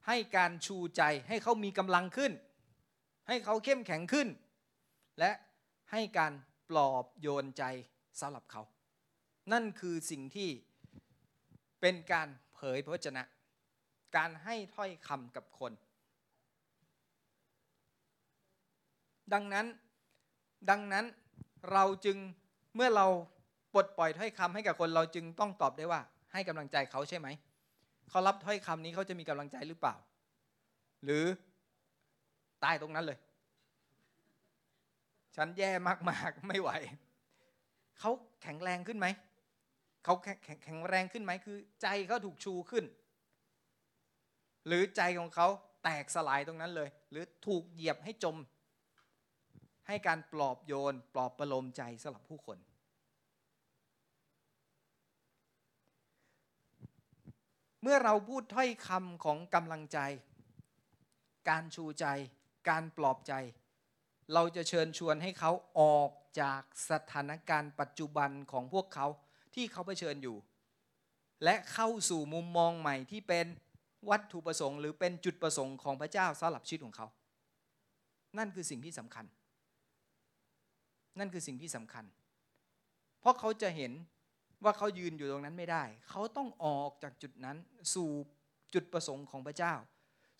[0.07, 2.31] ให้การชูใจ ให้เขามีกำลังขึ้น
[3.27, 4.27] ให้เขาเข้มแข็งขึ้น
[5.19, 5.31] และ
[5.91, 6.33] ให้การ
[6.69, 7.63] ปลอบโยนใจ
[8.19, 8.61] สำหรับเขา
[9.51, 10.49] นั่นคือสิ่งที่
[11.81, 13.23] เป็นการเผยพระวจนะ
[14.15, 15.71] การให้ถ้อยคำกับคน
[19.33, 19.67] ดังนั้น
[20.69, 21.05] ดังนั้น
[21.71, 22.17] เราจึง
[22.75, 23.07] เมื่อเรา
[23.73, 26.01] ปลดปล่อยถ้อยคำให้กับคนเราจึงต้องตอบได้ว่า
[26.33, 27.27] ให้กำลังใจเขาใช่ไหม
[28.09, 29.95] เขารับถ้อยคำนี้เขาจะมีกำลังใจหรือเปล่า
[31.03, 31.25] หรือ
[32.63, 33.19] ตายตรงนั้นเลย
[35.35, 35.71] ฉันแย่
[36.09, 36.69] มากๆไม่ไหว
[37.99, 38.11] เขา
[38.43, 39.07] แข็งแรงขึ้นไหม
[40.03, 42.85] เขาแข็งแข็งแรงขึ้นไหมคือ ใจเขาถูกชูขึ้น
[44.67, 45.47] หรือใจของเขา
[45.83, 48.35] แตกสลายตรงนั้นเลย หรือถูกเหยียบให้จม
[49.87, 52.57] ให้การปลอบโยน ปลอบประโลมใจสำหรับผู้คน
[57.81, 59.99] เมื่อเราพูดถ้อยคำของกำลังใจ
[61.49, 62.05] การชูใจ
[62.69, 63.33] การปลอบใจ
[64.33, 69.07] เราจะเชิญชวนให้เขาออกจากสถานการณ์ปัจจุบันของพวกเขา
[69.55, 70.37] ที่เขาเผชิญอยู่
[71.43, 73.45] และเข้าสู่มุมมองใหม่ที่เป็น
[74.09, 77.07] วัตถุประสงค์ หรือเป็นจุดประสงค์ของพระเจ้าสำหรับชีวิตของเขา
[78.37, 79.25] นั่นคือสิ่งที่สำคัญ
[81.19, 82.05] นั่นคือสิ่งที่สำคัญ
[83.19, 83.91] เพราะเขาจะเห็น
[84.63, 87.57] ว่าเขายืนอยู่ตรงนั้นไม่ได้ เขาต้องออกจากจุดนั้น
[87.93, 88.09] สู่
[88.73, 89.73] จุดประสงค์ของพระเจ้า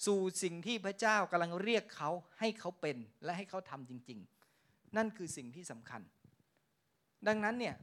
[0.06, 2.10] สู่สิ่งที่พระเจ้ากำลังเรียกเขา
[2.40, 4.20] ให้เขาเป็นและให้เขาทำจริง
[4.58, 6.02] ๆ นั่นคือสิ่งที่สำคัญ
[7.28, 7.76] ดังนั้นเนี่ย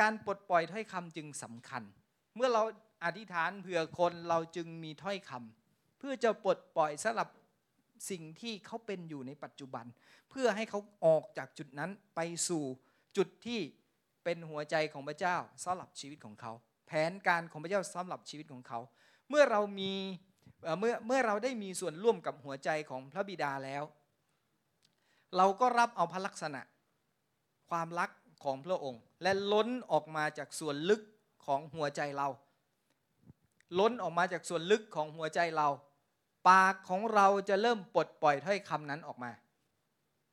[0.00, 1.82] การปลดปล่อยถ้อยคำจึงสำคัญ
[2.36, 2.62] เมื่อเรา
[3.04, 7.28] อธิษฐานเผื่อคนเราจึงมีถ้อยคำเพื่อจะปลดปล่อยสลับ
[8.10, 9.84] สิ่งที่เขาเป็นอยู่ในปัจจุบัน
[10.30, 12.64] เพื่อให้เขาออกจากจุดนั้นไปสู่
[13.16, 13.60] จุดที่
[14.24, 16.52] เป็นหัวใจของพระเจ้าสำหรับชีวิตของเขา
[16.86, 18.80] แผนการของพระเจ้าสำหรับชีวิตของเขา
[19.28, 19.92] เมื่อเรามี
[20.78, 23.84] เมื่อเมื่อเราได้มีส่วนร่วมกับหัวใจของพระบิดาแล้ว
[25.36, 26.60] เราก็รับเอาพระลักษณะ
[27.70, 28.10] ความรัก
[28.44, 31.02] ของพระองค์ และล้นออกมาจากส่วนลึก
[31.46, 32.28] ของหัวใจเรา
[33.78, 35.68] ล้นออกมาจากส่วนลึกของหัวใจเรา
[36.48, 39.32] ปากของเราจะเริ่มปลดปล่อยถ้อยคำนั้นออกมา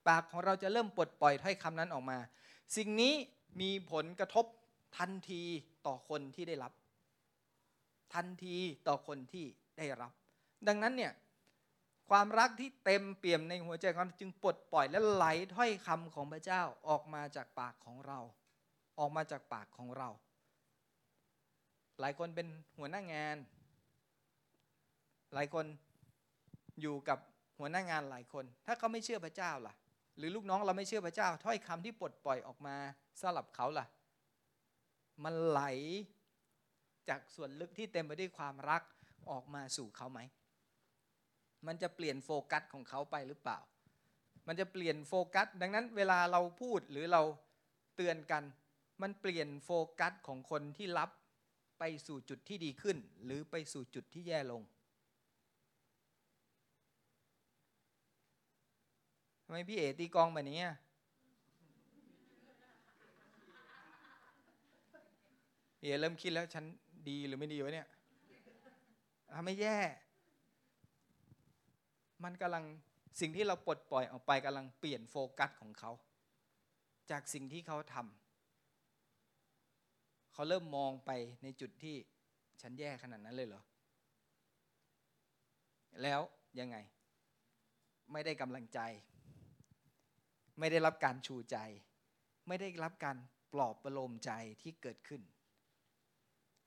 [0.08, 2.18] ปากของเราจะเริ่มปลดปล่อยถ้อยคำนั้นออกมา
[2.76, 3.14] สิ่งนี้
[3.62, 4.46] มีผลกระทบ
[4.98, 5.42] ทันที
[5.86, 6.74] ต่อคนที่ได้รับ
[8.14, 8.58] ทันที
[8.88, 9.46] ต่อคนที่
[9.78, 10.12] ได้รับ
[10.68, 11.14] ดังนั้นเนี่ย
[12.10, 18.20] ความรักที่เต็มเปี่ยมในหัวใจของเราจึงปลดปล่อยและไหลถ้อยคำของพระเจ้าออกมาจากปากของเรา
[19.00, 20.10] ออกมาจากปากของเรา
[22.00, 22.48] หลายคนเป็น
[22.78, 23.38] หัวหน้างาน
[25.34, 25.66] หลายคน
[26.82, 27.20] อยู่กับ
[27.60, 29.74] หัวหน้างานหลายคน ถ้าเขาไม่เชื่อพระเจ้าล่ะ
[30.18, 32.76] หรือลูกน้องเราไม่เชื่อพระเจ้า ถ้อยคำที่ปลดปล่อยออกมา
[33.22, 33.86] สำหรับเขาล่ะ
[35.24, 35.62] มันไหล
[37.10, 38.84] จากส่วนลึกที่เต็มไปด้วยความรัก
[39.32, 40.20] ออกมาสู่เขาไหม
[41.68, 43.60] มันจะเปลี่ยนโฟกัสของเขาไปหรือเปล่า
[44.48, 47.22] มันจะเปลี่ยนโฟกัส ดังนั้นเวลาเราพูดหรือเรา
[47.96, 48.44] เตือนกัน
[49.02, 51.10] มันเปลี่ยนโฟกัสของคนที่รับ
[51.80, 54.62] ไปสู่จุดที่ดีขึ้น หรือไปสู่จุดที่แย่ลง
[59.41, 60.60] ทำ ไมพี่เอตีกองแบบนี้
[65.80, 66.66] เอเริ่มคิดแล้วฉัน
[67.10, 67.88] ดีหรือไม่ดีวะเนี่ย
[69.36, 69.78] ทำไม่แย่
[72.24, 72.64] มันกำลัง
[73.20, 75.92] สิ่งที่เราปลดปล่อยออกไปกำลังเปลี่ยนโฟกัสของเขา
[77.12, 81.12] จากสิ่งที่เขาทำเขาเริ่มมองไป
[81.44, 81.96] ในจุดที่
[82.62, 83.64] ฉันแย่ขนาดนั้นเลยเหรอ
[86.02, 86.22] แล้ว
[86.60, 86.78] ยังไง
[88.12, 88.80] ไม่ได้กำลังใจ
[90.62, 91.58] ไม่ได้รับการชูใจ
[92.48, 93.18] ไม่ได้รับการ
[93.54, 94.32] ปลอบประโลมใจ
[94.62, 95.22] ที่เกิดขึ้น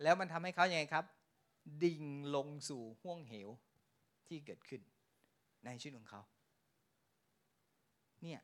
[0.02, 1.04] แล้วมันทำให้เขายัางไงครับ
[1.82, 2.02] ดิ่ง
[2.34, 3.48] ลงสู่ห่วงเหว
[4.28, 4.82] ที่เกิดขึ้น
[5.64, 6.22] ในชีวิตของเขา
[8.22, 8.40] เนี่ย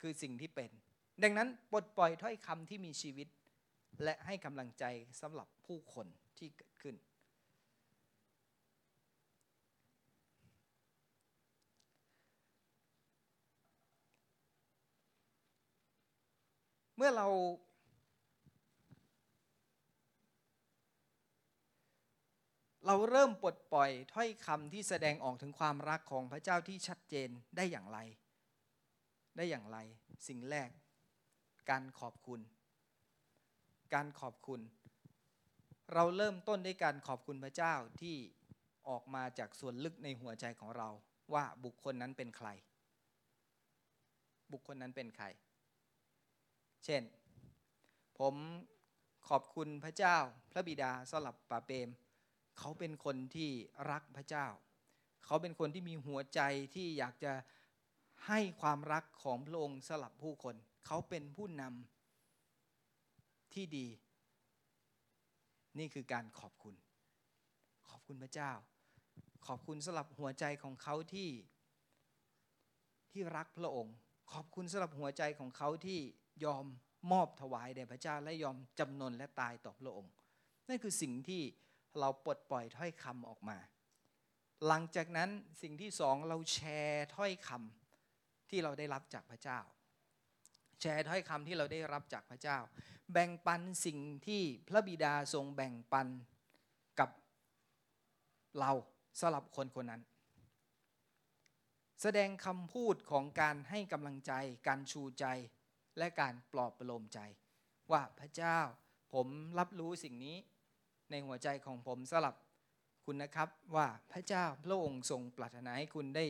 [0.00, 0.70] คือสิ่งที่เป็น
[1.22, 3.28] ดังนั้นปลดปล่อยถ้อยคำที่มีชีวิต
[4.04, 4.84] และให้กำลังใจ
[5.20, 6.06] สำหรับผู้คน
[6.38, 6.94] ที่เกิดขึ้น
[17.00, 17.28] เมื่อเรา
[22.86, 27.98] เราเริ่มปลดปล่อยถ้อยคำที่แสดงออกถึงความรักของพระเจ้าที่ชัดเจนได้อย่างไร
[29.36, 29.78] ได้อย่างไร
[30.28, 30.70] สิ่งแรก
[31.70, 32.40] การขอบคุณ
[33.94, 34.60] การขอบคุณ
[35.94, 38.16] เราเริ่มต้นด้วยการขอบคุณพระเจ้าที่
[38.88, 40.88] ออกมาจากส่วนลึกในหัวใจของเรา
[41.34, 42.48] ว่าบุคคลนั้นเป็นใคร
[44.52, 45.26] บุคคลนั้นเป็นใคร
[46.84, 47.02] เช่น
[48.18, 48.34] ผม
[49.28, 50.16] ขอบคุณพระเจ้า
[50.52, 51.88] พระบิดาสลับป่าเปรม
[52.58, 53.50] เขาเป็นคนที่
[53.90, 54.46] รักพระเจ้า
[55.24, 56.40] เขาเป็นคนที่มีหัวใจ
[56.74, 57.32] ที่อยากจะ
[58.26, 60.54] ให้ความรักของพระองค์สลับผู้คน
[60.86, 63.86] เขาเป็นผู้นำที่ดี
[65.78, 66.74] นี่คือการขอบคุณ
[67.88, 68.52] ขอบคุณพระเจ้า
[69.46, 71.30] ขอบคุณสลับหัวใจของเขาที่
[73.10, 73.94] ที่รักพระองค์
[74.32, 76.00] ขอบคุณสำหรับหัวใจของเขาที่
[76.44, 76.64] ยอม
[77.12, 80.12] มอบถวายแด่พระเจ้าและยอมจำนนและตายต่อพระองค์
[80.68, 81.42] นั่นคือสิ่งที่
[82.00, 83.58] เราปลดปล่อยถ้อยคำออกมา
[84.66, 85.30] หลังจากนั้น
[85.62, 89.58] สิ่งที่สองเราแชร์ถ้อยคำที่เราได้รับจากพระเจ้า
[90.80, 92.58] แชร์ถ้อยคำที่เราได้รับจากพระเจ้า
[93.12, 96.08] แบ่งปันสิ่งที่พระบิดาทรงแบ่งปัน
[97.00, 97.10] กับ
[98.60, 98.72] เรา
[99.20, 100.02] สำหรับคนคนนั้น
[102.02, 104.32] แสดงคำพูดของการให้กำลังใจ
[104.66, 105.24] การชูใจ
[105.98, 107.18] และการปลอบประโลมใจ
[107.92, 108.58] ว่าพระเจ้า
[109.12, 109.26] ผม
[109.58, 110.36] รับรู้สิ่งนี้
[111.10, 112.34] ในหัวใจของผมสำหรับ
[113.04, 116.26] คุณนะครับว่าพระเจ้าพระองค์ทรงปรารถนาให้คุณได้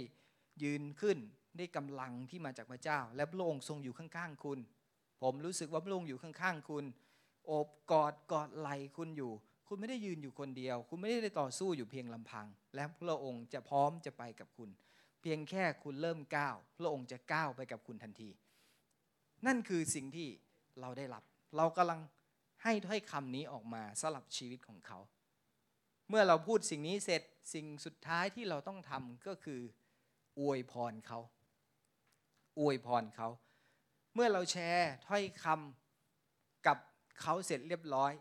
[0.62, 1.18] ยืนขึ้น
[1.58, 4.58] ได้กำลังที่มาจากพระเจ้า และพระองค์ทรงอยู่ข้างๆคุณ
[5.22, 6.84] ผมรู้สึกว่าพระองค์อยู่ข้างๆคุณ
[7.46, 9.32] โอบกอดกอดไหลคุณอยู่
[9.68, 14.70] คุณไม่ได้ยืนอยู่คนเดียว คุณไม่ได้ต่อสู้อยู่เพียงลำพัง และพระองค์จะพร้อมจะไปกับคุณ
[15.20, 18.30] เพียงแค่คุณเริ่มก้าวพระองค์จะก้าวไปกับคุณทันที
[19.46, 20.28] นั่นคือสิ่งที่
[20.80, 21.22] เราได้รับ
[21.56, 22.00] เรากำลัง
[22.62, 24.98] ให้ถ้อยคำนี้ออกมาสลับชีวิตของเขา
[26.08, 27.22] เมื่อเราพูดสิ่งนี้เสร็จ
[27.54, 29.60] สิ่งสุดท้ายที่เราต้องทำก็คือ
[30.40, 31.20] อวยพรเขา
[32.60, 33.28] อวยพรเขา
[34.14, 36.78] เมื่อเราแชร์ถ้อยคำกับ
[37.20, 38.12] เขาเสร็จเรียบร้อย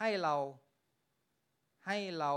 [0.00, 0.34] ให้เรา
[1.86, 2.32] ให้เรา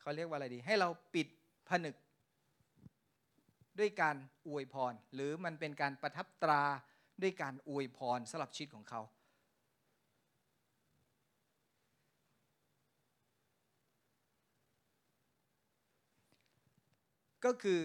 [0.00, 1.26] เขาเรียกว่าอะไรดี ให้เราปิด
[1.68, 1.94] ผนึก
[3.78, 4.16] ด้วยการ
[4.48, 6.62] อวยพร หรือมันเป็นการประทับตรา
[7.22, 9.00] ด้วยการอวยพรสำหรับชีวิตของเขา
[17.44, 17.80] ก็คือ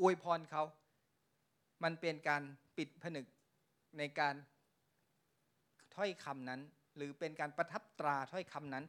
[0.00, 0.62] อวยพรเขา
[1.84, 2.42] มันเป็นการ
[2.76, 3.26] ปิดผนึก
[3.98, 4.34] ในการ
[5.94, 6.60] ถ้อยคำนั้น
[6.96, 8.84] หรือเป็นการประทับตราถ้อยคำนั้น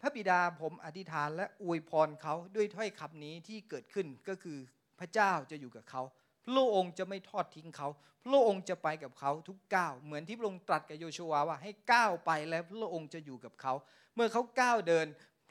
[0.00, 4.58] พระบิดาผมอธิษฐานและอวยพรเขาด้วยถ้อยคำนี้ที่เกิดขึ้นก็คือ
[5.00, 6.02] พระเจ้าจะอยู่กับเขา
[6.46, 7.88] พระองค์จะไม่ทอดทิ้งเขา
[8.26, 13.72] พระองค์จะไปกับเขาทุกก้าว เหมือนที่พระองค์ตรัสกับโยชัวว่าให้ก้าวไปแล้วพระองค์จะอยู่กับเขา
[14.14, 15.06] เมื่อเขาก้าวเดิน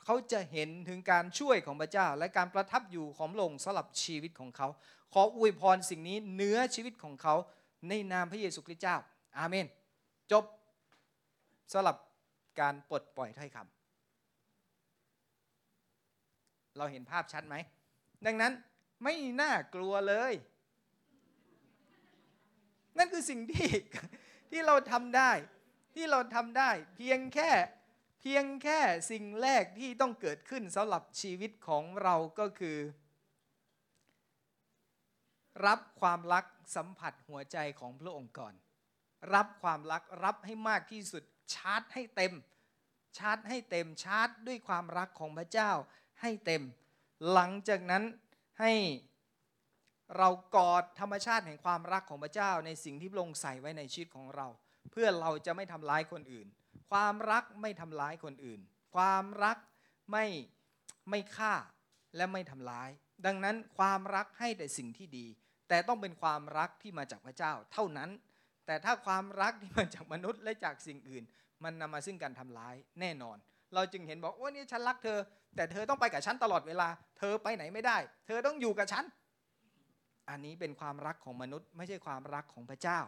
[0.06, 4.68] เขาจะเห็นถึงการช่วยของพระเจ้า และการประทับอยู่ของพระองค์สำหรับชีวิตของเขา
[5.14, 7.36] ขออวยพรสิ่งนี้เนื้อชีวิตของเขา
[7.89, 8.98] ในนามพระเยซูคริสต์เจ้า
[9.38, 9.66] อาเมน
[10.32, 10.44] จบ
[11.74, 11.96] สำหรับ
[12.60, 13.68] การปลดปล่อยถ้อยคำ
[16.78, 17.56] เราเห็นภาพชัดไหม
[18.26, 18.54] ดังนั้น
[19.04, 20.34] ไม่น่ากลัวเลย
[22.97, 23.70] นั่นคือสิ่งที่
[24.49, 25.32] ที่เราทำได้
[25.93, 27.51] ที่เราทำได้ เพียงแค่
[28.22, 28.80] เพียงแค่
[29.12, 32.78] สิ่งแรกที่ต้องเกิดขึ้นสำหรับชีวิตของเราก็คือ
[35.66, 36.45] รับความรัก
[36.76, 38.54] สัมผัสหัวใจของพระองค์ก่อน
[39.34, 41.24] รับความรักรับให้มากที่สุด
[41.54, 42.34] ชาร์จให้เต็ม
[43.18, 45.72] ชาร์จให้เต็มชาร์จด้วยความรักของพระเจ้า
[46.22, 46.64] ให้เต็ม
[47.32, 48.04] หลังจากนั้น
[48.60, 48.72] ให้
[50.18, 54.47] เรากอดธรรมชาติแห่งความรักของพระเจ้าในสิ่งที่พระองค์ใส่ไว้ในชีวิตของเรา
[54.91, 56.47] เพื่อเราจะไม่ทำร้ายคนอื่น
[56.91, 58.60] ความรักไม่ทำร้ายคนอื่น
[58.95, 59.58] ความรัก
[60.12, 60.26] ไม่
[61.10, 61.54] ไม่ฆ่า
[62.16, 62.89] และไม่ทำร้าย
[63.26, 65.26] ดังนั้นความรักให้แต่สิ่งที่ดี
[65.70, 68.10] แต่ต้องเป็นความรักที่มาจากพระเจ้าเท่านั้น
[68.66, 71.24] แต่ถ้าความรักที่มาจากมนุษย์และจากสิ่งอื่น
[71.64, 73.38] มันนำมาซึ่งการทำร้ายแน่นอน
[73.76, 75.17] เราจึงเห็นบอกว่านี่ฉันรักเธอ
[75.55, 77.97] แต่เธอต้องไปกับฉันตลอดเวลา เธอไปไหนไม่ได้
[78.28, 79.03] เธอต้องอยู่กับฉัน
[80.30, 82.99] อันนี้เป็นความรักของมนุษย์ ไม่ใช่ความรักของพระเจ้า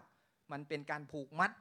[0.52, 1.52] มันเป็นการผูกมัด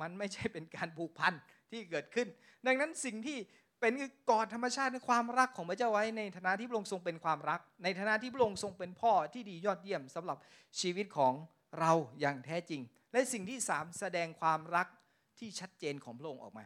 [0.00, 1.34] มันไม่ใช่เป็นการผูกพัน
[1.70, 2.28] ที่เกิดขึ้น
[2.66, 3.38] ดังนั้นสิ่งที่
[3.80, 3.92] เป็น
[4.30, 10.38] กอดธรรมชาติในความรักของพระเจ้าไว้ ในฐานะที่พระองค์ทรงเป็นความรัก ในฐานะที่พระองค์ทรงเป็นพ่อที่ดียอดเยี่ยมสำหรับ
[10.80, 11.32] ชีวิตของ
[11.80, 12.80] เราอย่างแท้จริง
[13.12, 14.86] และสิ่งที่สามแสดงความรัก
[15.38, 16.64] ที่ชัดเจนของพระองค์ออกมา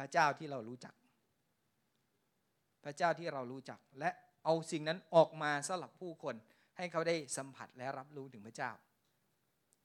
[0.00, 0.94] ระเจ้าที่เรารู้จัก
[2.84, 4.10] พระเจ้าที่เรารู้จัก และ
[4.44, 6.34] เอาสิ่งนั้นออกมาสำหรับผู้คน
[6.76, 8.70] ให้เขาได้สัมผัสและรับรู้ถึงพระเจ้า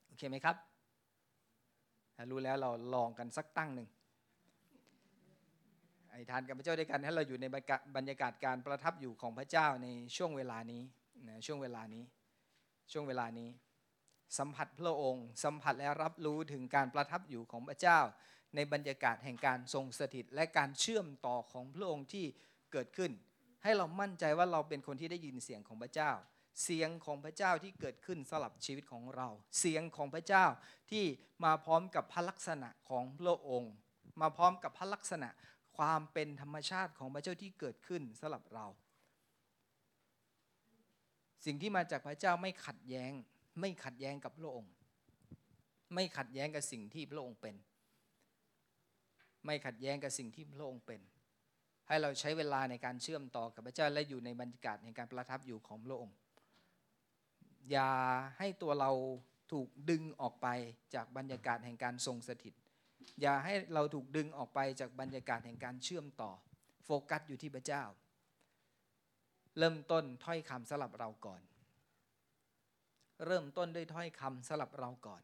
[0.05, 0.55] โอเคไหมครับ
[2.31, 3.89] รู้แล้วเราลองกันสักตั้งหนึ่ง
[6.11, 7.45] ไอ้ทานกับพระเจ้าด้วยกันให้เราอยู่ใน
[7.95, 9.87] บรรยากาศการประทับอยู่ของพระเจ้าใน
[10.17, 10.81] ช่วงเวลานี้
[11.27, 12.03] นะช่วงเวลานี้
[12.91, 13.49] ช่วงเวลานี้
[14.37, 17.99] สัมผัสพระองค์ สัมผัสและรับรู้ถึงการประทับอยู่ของพระเจ้า
[18.55, 22.25] ในบรรยากาศแห่งการทรงสถิต และการเชื่อมต่อของพระองค์ที่
[22.71, 23.11] เกิดขึ้น
[23.63, 26.11] ให้เรามั่นใจว่าเราเป็นคนที่ได้ยินเสียงของพระเจ้า
[26.63, 29.27] เสียงของพระเจ้าที่เกิดขึ้นสลับชีวิตของเรา
[29.59, 30.45] เสียงของพระเจ้า
[30.91, 31.03] ที่
[31.43, 33.73] มาพร้อมกับพระลักษณะของพระองค์
[34.21, 35.29] มาพร้อมกับพระลักษณะ
[35.77, 38.67] ความเป็นธรรมชาติของพระเจ้าที่เกิดขึ้นสลับเรา
[41.45, 43.11] สิ่งที่มาจากพระเจ้าไม่ขัดแย้ง
[43.59, 44.71] ไม่ขัดแย้งกับพระองค์
[45.93, 47.55] ไม่ขัดแย้งกับสิ่งที่พระองค์เป็น
[49.45, 51.01] ไม่ขัดแย้งกับสิ่งที่พระองค์เป็น
[51.87, 56.15] ให้เราใช้เวลาในการเชื่อมต่อกับพระเจ้าและอยู่ในบรรยากาศในการประทับอยู่ของพระองค์
[57.71, 57.91] อย่า
[58.37, 58.91] ให้ตัวเรา
[59.51, 60.47] ถูกดึงออกไป
[60.95, 62.53] จากบรรยากาศแห่งการทรงสถิต
[63.21, 66.31] อย่าให้เราถูกดึงออกไปจากบรรยากาศแห่งการเชื่อมต่อ
[66.83, 67.83] โฟกัสอยู่ที่พระเจ้า
[69.57, 71.41] เริ่มต้นถ้อยคำสลับเราก่อน
[73.25, 75.21] เริ่มต้นด้วยถ้อยคำสลับเราก่อน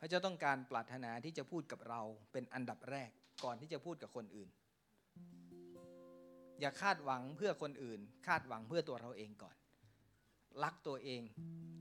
[0.00, 2.00] พระเจ้าต้องการปรารถนาที่จะพูดกับเรา
[2.32, 3.10] เป็นอันดับแรก
[3.44, 4.48] ก่อนที่จะพูดกับคนอื่น
[6.60, 9.56] อย่าคาดหวังเพื่อคนอื่น คาดหวังเพื่อตัวเราเองก่อน
[10.62, 11.22] รักตัวเอง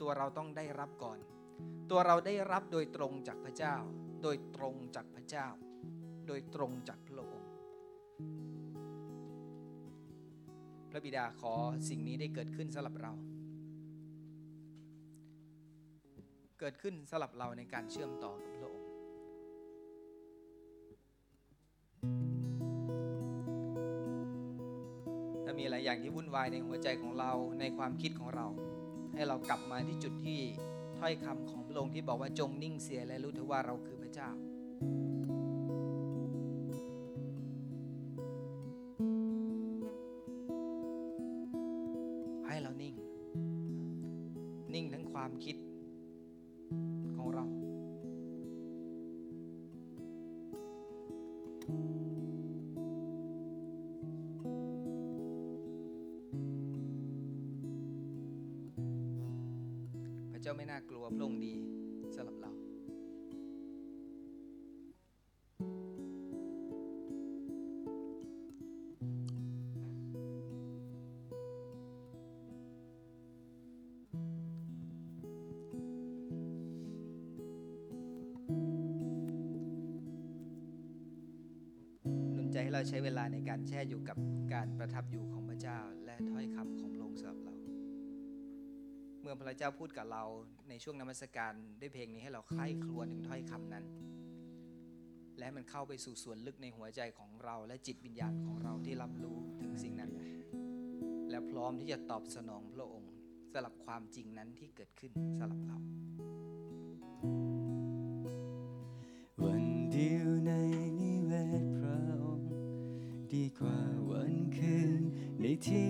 [0.02, 1.20] ตัวเราต้องได้รับก่อน
[1.92, 3.76] ตัวเราได้รับโดยตรงจากพระเจ้า
[4.24, 5.48] โดยตรงจากพระเจ้า
[6.28, 7.50] โดยตรงจากพระองค์
[10.90, 11.54] พระบิดาขอ
[11.90, 13.14] สิ่งนี้ได้เกิดขึ้นสำหรับเรา
[16.60, 18.88] เกิดขึ้นสำหรับเราในการเชื่อมต่อกับพระองค์
[25.44, 28.48] ถ้ามีหลายอย่างที่วุ่นวายในหัวใจของเราในความคิดของเรา
[29.14, 30.42] ให้เรากลับมาที่จุดที่
[31.00, 34.30] ถ้อยคำของพระองค์ที่บอกว่าจงนิ่งเสียและรู้เถอะว่าเราคือพระเจ้า
[60.52, 61.54] จ้าไม่น่ากลัวพระองค์ดี
[62.16, 62.52] สำหรับเรา
[82.34, 84.18] หนุนใจให้เราใช้เวลาในการแช่อยู่กับ
[84.54, 86.89] การประทับอยู่ของพระเจ้าและถ้อยคำของ
[89.30, 90.24] มื่อพระเจ้าพูดกับเรา
[90.70, 93.86] ในช่วงนมัสการด้วยเพลงนี้ให้เราใคร่ครวญถึงถ้อยคำนั้น
[95.40, 100.12] และมันเข้าไปสู่ส่วนลึกในหัวใจของเรา และจิตวิญญาณของเราที่รับรู้ถึงสิ่งนั้น
[101.30, 103.12] และพร้อมที่จะตอบสนองพระองค์
[103.52, 105.78] สำหรับความจริงนั้นที่เกิดขึ้นสำหรับเรา
[109.44, 110.52] วันเดียวใน
[111.00, 111.32] นิเว
[111.64, 112.52] ศพระองค์
[113.34, 115.04] ดีกว่าวันคืน
[115.42, 115.89] ในที่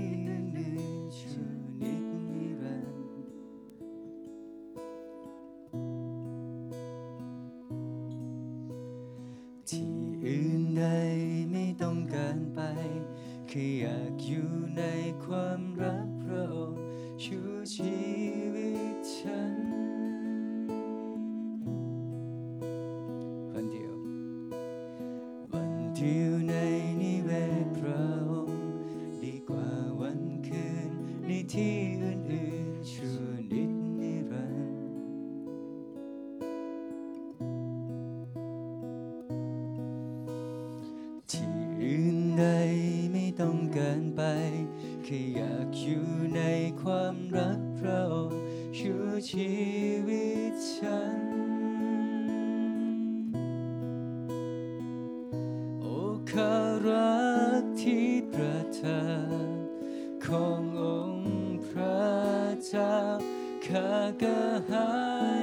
[64.22, 64.40] ข้าก็
[64.72, 64.90] หา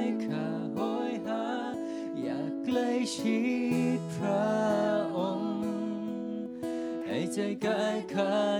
[0.03, 0.79] ยข้าโห
[1.11, 1.45] ยหา
[2.21, 3.39] อยากใกล้ชิ
[3.97, 4.47] ดพระ
[5.17, 5.61] องค์
[7.05, 8.56] ให้ใจกายขา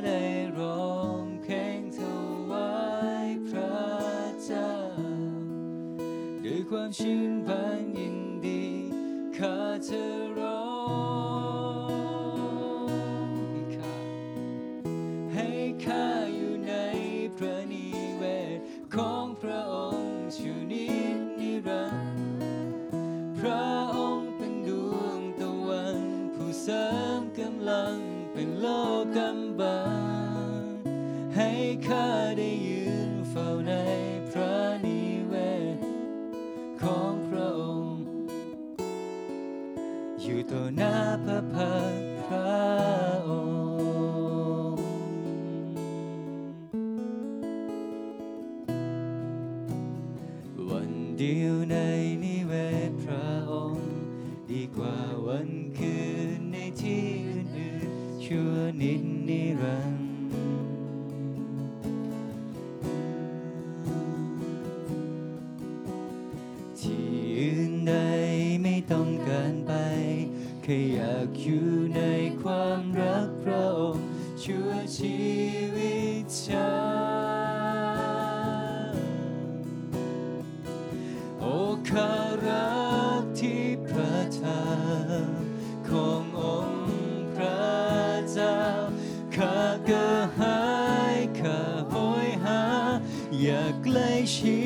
[93.97, 94.61] ใลชิ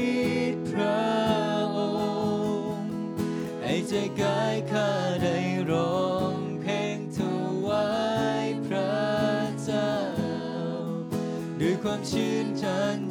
[0.53, 1.01] ดพระ
[1.77, 1.79] อ
[2.73, 2.93] งค์
[3.61, 4.89] ให้ใจกายข้า
[5.23, 5.38] ได้
[5.71, 7.19] ร้องเพลงถ
[7.65, 7.89] วา
[8.45, 8.93] ยพระ
[9.63, 9.93] เจ้า
[11.59, 12.63] ด้วยความชื่นช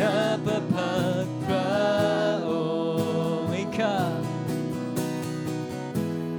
[0.00, 1.68] น้าพระพักพระ
[2.50, 2.52] อ
[3.40, 3.98] งค์ให้ข้า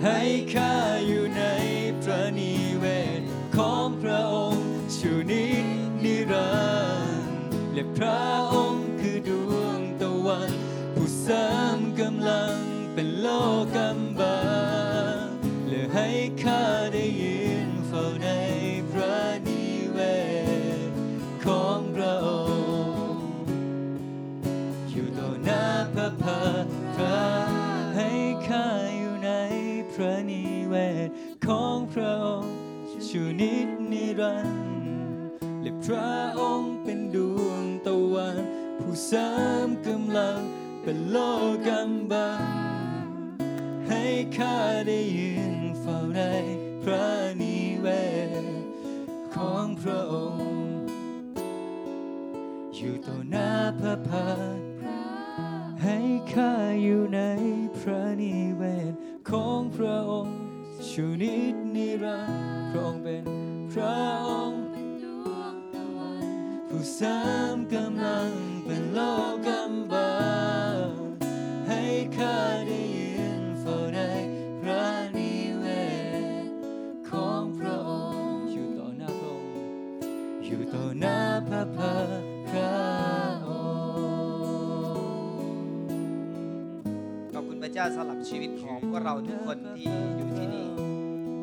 [0.03, 0.19] ให้
[0.53, 0.73] ข้า
[1.07, 1.43] อยู่ใน
[2.03, 2.85] พระนิเว
[3.19, 3.21] ศ
[3.57, 5.67] ของพระองค์ชูนิด
[6.03, 6.49] นิรั
[7.25, 7.37] นดร์
[7.73, 8.21] และพระ
[8.53, 10.51] องค์คือดวงตะวัน
[10.95, 11.47] ผู้เสริ
[11.77, 12.55] มกำลัง
[12.93, 13.27] เป็นโล
[13.75, 13.98] กำ
[33.39, 34.49] นิดนิรัน
[34.83, 34.91] ดร์
[35.61, 38.37] และพระองค์เป็นดวงตะวัน
[38.79, 39.29] ผู้เสริ
[39.65, 40.39] มกำลัง
[40.83, 41.17] เป็นโล
[41.67, 42.41] กำบัง
[43.87, 44.03] ให้
[44.37, 46.21] ข้าได้ยืนเฝ้าใน
[46.83, 47.07] พระ
[47.41, 47.87] นิเว
[48.43, 48.45] ศ
[49.35, 50.49] ของพระองค์
[52.75, 54.67] อยู่ต่อหน้าพระพักตร์
[55.83, 55.97] ให้
[56.33, 57.21] ข้าอยู่ใน
[57.79, 58.93] พระนิเวศ
[59.29, 60.39] ของพระองค์
[60.89, 63.23] ชูนิดนิรันดร์ พระองค์เป็น
[63.71, 64.63] พระองค์
[65.03, 66.25] ดวงตะวัน
[66.69, 67.19] ผู้สา
[67.53, 68.31] มกำลัง
[68.65, 68.99] เป็นโล
[69.31, 70.13] กกำบั
[70.75, 70.77] ง
[71.67, 71.81] ให้
[72.17, 73.99] ข้าได้ยืนเฝ้าใน
[74.61, 74.85] พระ
[75.17, 75.65] นิเว
[76.43, 76.49] ศ
[77.09, 77.91] ของพระอ
[78.31, 79.53] งค์อยู่ต่อหน้าพระองค์
[80.45, 81.17] อยู่ต่อหน้า
[81.47, 82.73] พระพักพระ
[83.47, 85.67] องค์
[87.33, 90.68] ขอบคุณพระเจ้าสำหรับชีวิตของพวกเราทุกคนที่อยู่ที่นี่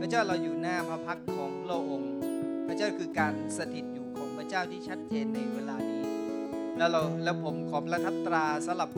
[0.01, 2.13] พระเจ้าเราอยู่หน้าพระพักของพระองค์
[2.67, 6.05] พระเจ้าคือการสถิตอยู่ของพระเจ้าที่ชัดเจนในเวลานี้
[6.79, 8.91] แล้วเราแล้วผมขอประทับตราสำหรับ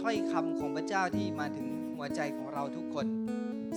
[0.00, 3.06] ถ้อยคำของพระเจ้าที่มาถึงหัวใจของเราทุกคน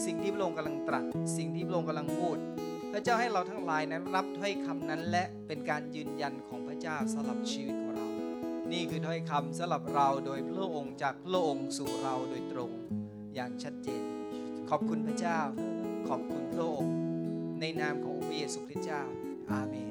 [0.06, 1.06] สิ่งที่พระองค์กำลังตรัส
[1.38, 2.38] สิ่งที่พระองค์กำลังพูด
[2.92, 8.08] พระเจ้าให้เราทั้งหลายนั้นรับถ้อยคำนั้นและเป็นการยืนยันของพระเจ้าสำหรับชีวิตของเรา
[8.72, 12.72] นี่คือถ้อยคำสำหรับเราโดยพระองค์จากพระองค์สู่เราโดยตรง
[13.36, 14.04] อย่างชัดเจน
[14.70, 15.40] ขอบคุณพระเจ้า
[16.10, 16.96] ขอบคุณพระองค์
[17.60, 19.02] ในนามขององค์พระเยซูคริสต์เจ้า
[19.52, 19.91] อาเมน